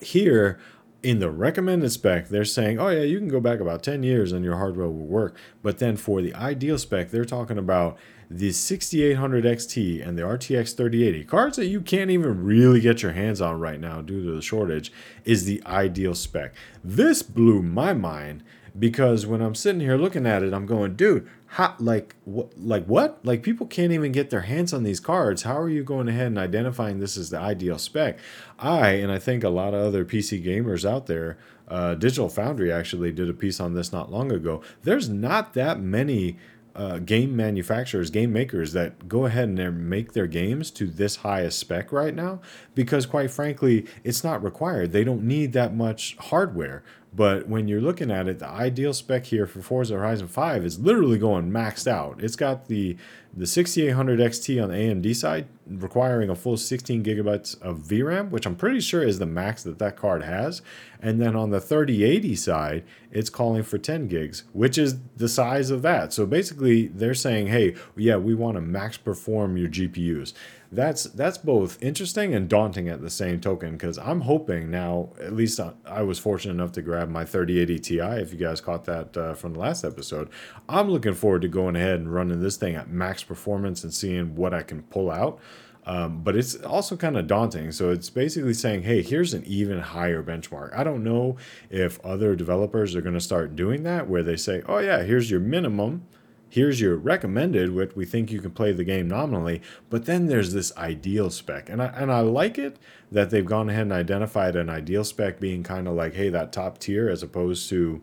[0.00, 0.58] here,
[1.02, 4.32] in the recommended spec, they're saying, oh, yeah, you can go back about 10 years
[4.32, 5.36] and your hardware will work.
[5.62, 7.98] But then for the ideal spec, they're talking about
[8.30, 13.12] the 6800 XT and the RTX 3080 cards that you can't even really get your
[13.12, 14.92] hands on right now due to the shortage
[15.24, 16.54] is the ideal spec.
[16.82, 18.42] This blew my mind
[18.78, 22.84] because when I'm sitting here looking at it, I'm going, dude, how, like what like
[22.86, 23.24] what?
[23.24, 25.42] Like people can't even get their hands on these cards.
[25.42, 28.18] How are you going ahead and identifying this as the ideal spec?
[28.58, 32.72] I and I think a lot of other PC gamers out there, uh, Digital Foundry
[32.72, 34.62] actually did a piece on this not long ago.
[34.82, 36.36] There's not that many
[36.76, 41.58] uh, game manufacturers, game makers that go ahead and make their games to this highest
[41.58, 42.40] spec right now
[42.74, 44.92] because, quite frankly, it's not required.
[44.92, 46.84] They don't need that much hardware.
[47.16, 50.78] But when you're looking at it, the ideal spec here for Forza Horizon 5 is
[50.78, 52.22] literally going maxed out.
[52.22, 52.98] It's got the
[53.34, 58.46] the 6800 XT on the AMD side requiring a full 16 gigabytes of VRAM, which
[58.46, 60.62] I'm pretty sure is the max that that card has.
[61.02, 65.70] And then on the 3080 side, it's calling for 10 gigs, which is the size
[65.70, 66.14] of that.
[66.14, 70.32] So basically, they're saying, hey, yeah, we want to max perform your GPUs
[70.72, 75.32] that's that's both interesting and daunting at the same token because I'm hoping now at
[75.32, 79.16] least I, was fortunate enough to grab my 3080 Ti if you guys caught that
[79.16, 80.28] uh, from the last episode.
[80.68, 84.34] I'm looking forward to going ahead and running this thing at max performance and seeing
[84.34, 85.40] what I can pull out.
[85.84, 87.70] Um, but it's also kind of daunting.
[87.70, 90.76] So it's basically saying hey here's an even higher benchmark.
[90.76, 91.36] I don't know
[91.70, 95.30] if other developers are going to start doing that where they say oh yeah here's
[95.30, 96.06] your minimum
[96.48, 100.52] here's your recommended, which we think you can play the game nominally, but then there's
[100.52, 101.68] this ideal spec.
[101.68, 102.78] And I, and I like it
[103.10, 106.52] that they've gone ahead and identified an ideal spec being kind of like, hey, that
[106.52, 108.02] top tier, as opposed to,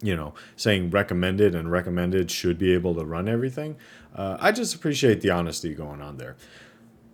[0.00, 3.76] you know, saying recommended and recommended should be able to run everything.
[4.14, 6.36] Uh, I just appreciate the honesty going on there.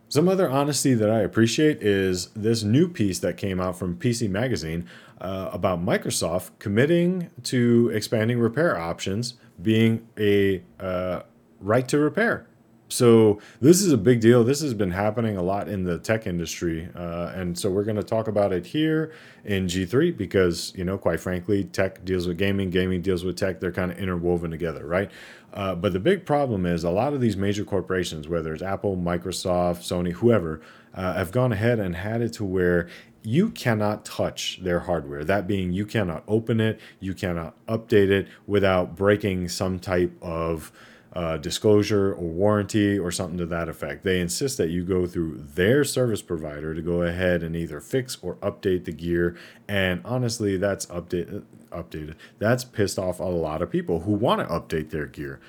[0.08, 4.28] Some other honesty that I appreciate is this new piece that came out from PC
[4.30, 4.86] Magazine
[5.20, 11.22] uh, about Microsoft committing to expanding repair options being a uh,
[11.60, 12.46] right to repair.
[12.88, 14.44] So this is a big deal.
[14.44, 17.96] This has been happening a lot in the tech industry, uh, and so we're going
[17.96, 19.12] to talk about it here
[19.44, 23.58] in G3 because you know, quite frankly, tech deals with gaming, gaming deals with tech.
[23.58, 25.10] They're kind of interwoven together, right?
[25.52, 28.96] Uh, but the big problem is a lot of these major corporations, whether it's Apple,
[28.96, 30.60] Microsoft, Sony, whoever,
[30.94, 32.88] uh, have gone ahead and had it to where
[33.22, 35.24] you cannot touch their hardware.
[35.24, 40.70] That being, you cannot open it, you cannot update it without breaking some type of
[41.14, 44.02] uh, disclosure or warranty or something to that effect.
[44.02, 48.18] They insist that you go through their service provider to go ahead and either fix
[48.20, 49.36] or update the gear.
[49.68, 52.16] And honestly, that's update, updated.
[52.38, 55.40] That's pissed off a lot of people who want to update their gear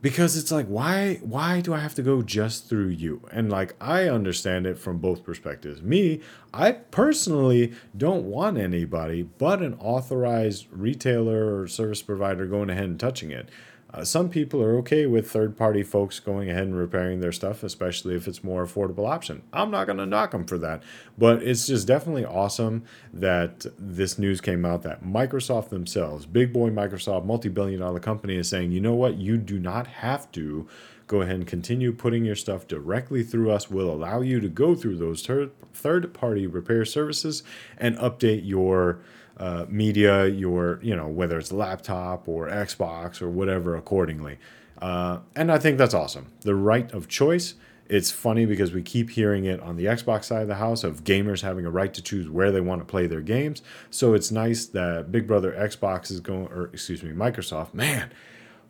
[0.00, 3.74] because it's like why why do i have to go just through you and like
[3.80, 6.20] i understand it from both perspectives me
[6.54, 13.00] i personally don't want anybody but an authorized retailer or service provider going ahead and
[13.00, 13.48] touching it
[13.92, 17.62] uh, some people are okay with third party folks going ahead and repairing their stuff,
[17.62, 19.42] especially if it's more affordable option.
[19.52, 20.82] I'm not going to knock them for that,
[21.16, 22.84] but it's just definitely awesome
[23.14, 28.36] that this news came out that Microsoft themselves, big boy Microsoft, multi billion dollar company,
[28.36, 30.68] is saying, you know what, you do not have to
[31.06, 33.70] go ahead and continue putting your stuff directly through us.
[33.70, 35.26] We'll allow you to go through those
[35.72, 37.42] third party repair services
[37.78, 39.00] and update your
[39.38, 44.38] uh, media, your you know whether it's laptop or Xbox or whatever accordingly.
[44.80, 46.26] Uh, and I think that's awesome.
[46.42, 47.54] The right of choice
[47.88, 51.04] It's funny because we keep hearing it on the Xbox side of the house of
[51.04, 53.62] gamers having a right to choose where they want to play their games.
[53.90, 57.72] So it's nice that Big Brother Xbox is going, or excuse me, Microsoft.
[57.72, 58.10] Man,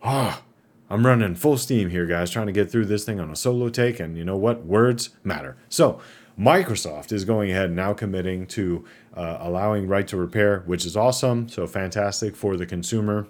[0.01, 0.41] oh,
[0.89, 3.67] I'm running full steam here, guys, trying to get through this thing on a solo
[3.67, 3.99] take.
[3.99, 4.65] And you know what?
[4.65, 5.57] Words matter.
[5.67, 5.99] So
[6.39, 11.49] Microsoft is going ahead now committing to uh, allowing right to repair, which is awesome.
[11.49, 13.27] So fantastic for the consumer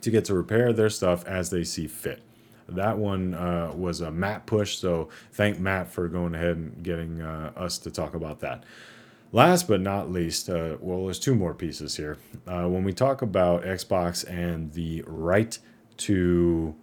[0.00, 2.22] to get to repair their stuff as they see fit.
[2.68, 7.20] That one uh, was a Matt push, so thank Matt for going ahead and getting
[7.20, 8.62] uh, us to talk about that.
[9.32, 12.16] Last but not least, uh, well, there's two more pieces here.
[12.46, 15.58] Uh, when we talk about Xbox and the right
[15.98, 16.74] to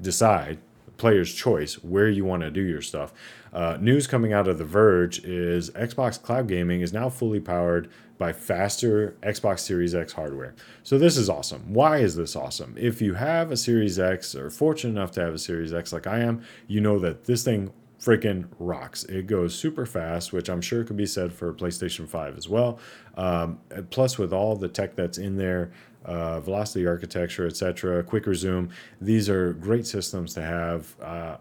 [0.00, 0.58] decide,
[1.00, 3.14] player's choice, where you want to do your stuff,
[3.54, 7.88] uh, news coming out of The Verge is Xbox Cloud Gaming is now fully powered
[8.18, 10.54] by faster Xbox Series X hardware.
[10.82, 11.72] So this is awesome.
[11.72, 12.74] Why is this awesome?
[12.78, 16.06] If you have a Series X or fortunate enough to have a Series X like
[16.06, 19.04] I am, you know that this thing freaking rocks.
[19.04, 22.78] It goes super fast, which I'm sure could be said for PlayStation 5 as well.
[23.16, 25.70] Um, plus, with all the tech that's in there,
[26.04, 28.70] uh, velocity architecture, etc., quick resume,
[29.00, 30.94] these are great systems to have.
[31.00, 31.36] Uh,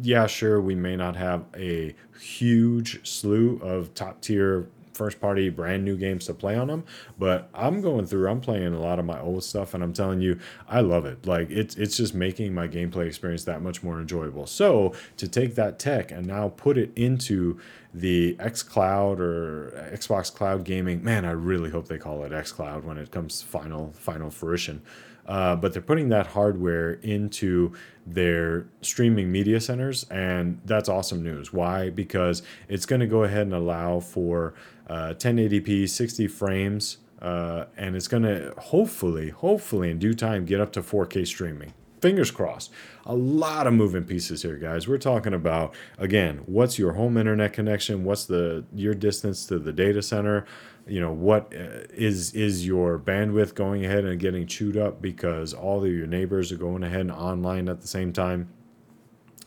[0.00, 5.84] yeah, sure, we may not have a huge slew of top tier first party brand
[5.84, 6.84] new games to play on them
[7.18, 10.20] but i'm going through i'm playing a lot of my old stuff and i'm telling
[10.20, 10.38] you
[10.68, 14.46] i love it like it's it's just making my gameplay experience that much more enjoyable
[14.46, 17.58] so to take that tech and now put it into
[17.96, 21.02] the X Cloud or Xbox Cloud Gaming.
[21.02, 24.82] Man, I really hope they call it X Cloud when it comes final final fruition.
[25.26, 27.72] Uh, but they're putting that hardware into
[28.06, 31.52] their streaming media centers, and that's awesome news.
[31.52, 31.90] Why?
[31.90, 34.54] Because it's going to go ahead and allow for
[34.88, 40.60] uh, 1080p, 60 frames, uh, and it's going to hopefully, hopefully in due time get
[40.60, 42.70] up to 4K streaming fingers crossed.
[43.04, 44.86] A lot of moving pieces here, guys.
[44.86, 48.04] We're talking about again, what's your home internet connection?
[48.04, 50.46] What's the your distance to the data center?
[50.86, 55.52] You know, what uh, is is your bandwidth going ahead and getting chewed up because
[55.52, 58.48] all of your neighbors are going ahead and online at the same time?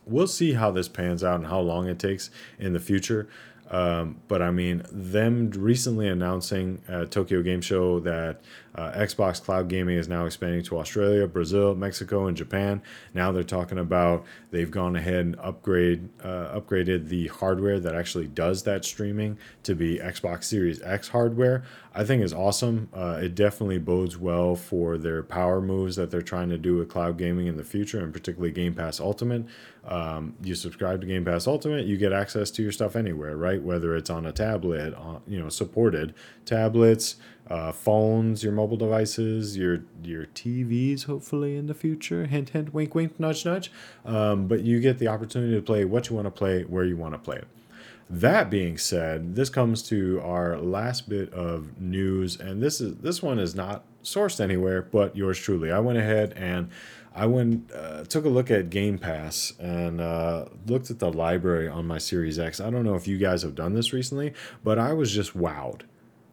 [0.05, 3.29] We'll see how this pans out and how long it takes in the future.
[3.69, 8.41] Um, but I mean, them recently announcing at Tokyo Game Show that
[8.75, 12.81] uh, Xbox Cloud Gaming is now expanding to Australia, Brazil, Mexico, and Japan.
[13.13, 18.27] Now they're talking about they've gone ahead and upgrade uh, upgraded the hardware that actually
[18.27, 21.63] does that streaming to be Xbox Series X hardware.
[21.93, 22.89] I think is awesome.
[22.93, 26.89] Uh, it definitely bodes well for their power moves that they're trying to do with
[26.89, 29.45] cloud gaming in the future, and particularly Game Pass Ultimate.
[29.85, 33.61] Um, you subscribe to Game Pass Ultimate, you get access to your stuff anywhere, right?
[33.61, 36.13] Whether it's on a tablet, on, you know, supported
[36.45, 37.15] tablets,
[37.49, 42.25] uh, phones, your mobile devices, your your TVs, hopefully in the future.
[42.25, 43.71] Hint, hint, wink, wink, nudge, nudge.
[44.05, 46.97] Um, but you get the opportunity to play what you want to play, where you
[46.97, 47.47] want to play it.
[48.09, 53.23] That being said, this comes to our last bit of news, and this is this
[53.23, 55.71] one is not sourced anywhere, but yours truly.
[55.71, 56.69] I went ahead and
[57.15, 61.69] I went uh, took a look at Game Pass and uh, looked at the library
[61.69, 62.59] on my Series X.
[62.59, 64.33] I don't know if you guys have done this recently,
[64.65, 65.83] but I was just wowed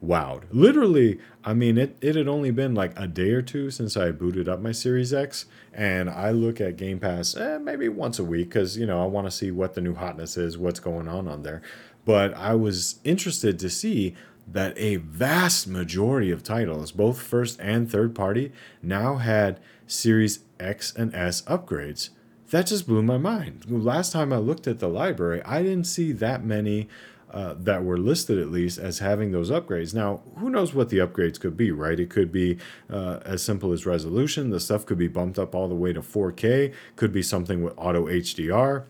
[0.05, 0.45] wowed.
[0.51, 4.11] Literally, I mean, it, it had only been like a day or two since I
[4.11, 8.25] booted up my Series X, and I look at Game Pass eh, maybe once a
[8.25, 11.09] week because, you know, I want to see what the new hotness is, what's going
[11.09, 11.63] on on there.
[12.05, 14.15] But I was interested to see
[14.47, 20.95] that a vast majority of titles, both first and third party, now had Series X
[20.95, 22.11] and S upgrades.
[22.51, 23.65] That just blew my mind.
[23.69, 26.89] Last time I looked at the library, I didn't see that many
[27.31, 29.95] uh, that were listed at least as having those upgrades.
[29.95, 31.99] Now, who knows what the upgrades could be, right?
[31.99, 32.59] It could be
[32.89, 34.51] uh, as simple as resolution.
[34.51, 37.75] The stuff could be bumped up all the way to 4K, could be something with
[37.77, 38.85] auto HDR.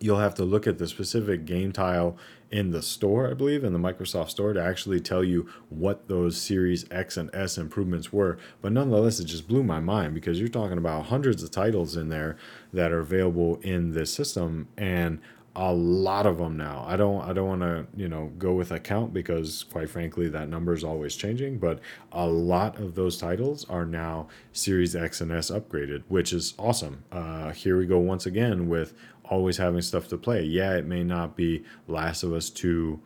[0.00, 2.16] You'll have to look at the specific game tile
[2.50, 6.40] in the store, I believe, in the Microsoft Store to actually tell you what those
[6.40, 8.38] Series X and S improvements were.
[8.62, 12.08] But nonetheless, it just blew my mind because you're talking about hundreds of titles in
[12.08, 12.36] there
[12.72, 14.68] that are available in this system.
[14.76, 15.20] And
[15.56, 16.84] a lot of them now.
[16.86, 20.28] I don't I don't want to you know go with a count because quite frankly
[20.28, 21.58] that number is always changing.
[21.58, 21.80] But
[22.12, 27.04] a lot of those titles are now Series X and S upgraded, which is awesome.
[27.10, 28.94] Uh, here we go once again with
[29.24, 30.42] always having stuff to play.
[30.42, 33.00] Yeah, it may not be Last of Us Two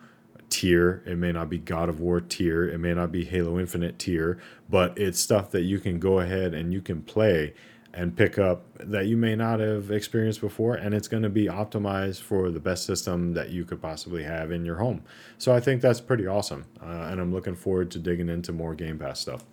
[0.51, 1.03] tier.
[1.07, 2.69] It may not be God of War tier.
[2.69, 4.39] It may not be Halo Infinite tier,
[4.69, 7.55] but it's stuff that you can go ahead and you can play
[7.95, 11.47] and pick up that you may not have experienced before and it's going to be
[11.47, 15.03] optimized for the best system that you could possibly have in your home
[15.39, 18.75] so i think that's pretty awesome uh, and i'm looking forward to digging into more
[18.75, 19.45] game pass stuff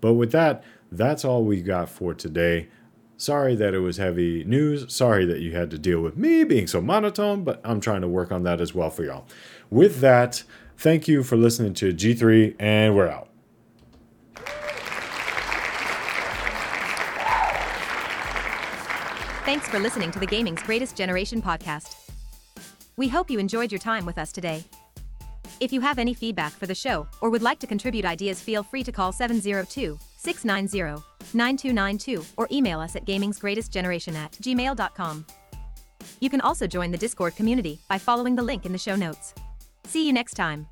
[0.00, 0.62] but with that
[0.92, 2.68] that's all we got for today
[3.20, 4.94] Sorry that it was heavy news.
[4.94, 8.08] Sorry that you had to deal with me being so monotone, but I'm trying to
[8.08, 9.26] work on that as well for y'all.
[9.70, 10.44] With that,
[10.76, 13.27] thank you for listening to G3, and we're out.
[19.48, 22.10] Thanks for listening to the Gaming's Greatest Generation podcast.
[22.98, 24.62] We hope you enjoyed your time with us today.
[25.58, 28.62] If you have any feedback for the show or would like to contribute ideas, feel
[28.62, 35.24] free to call 702 690 9292 or email us at gamingsgreatestgeneration at gmail.com.
[36.20, 39.32] You can also join the Discord community by following the link in the show notes.
[39.84, 40.66] See you next time.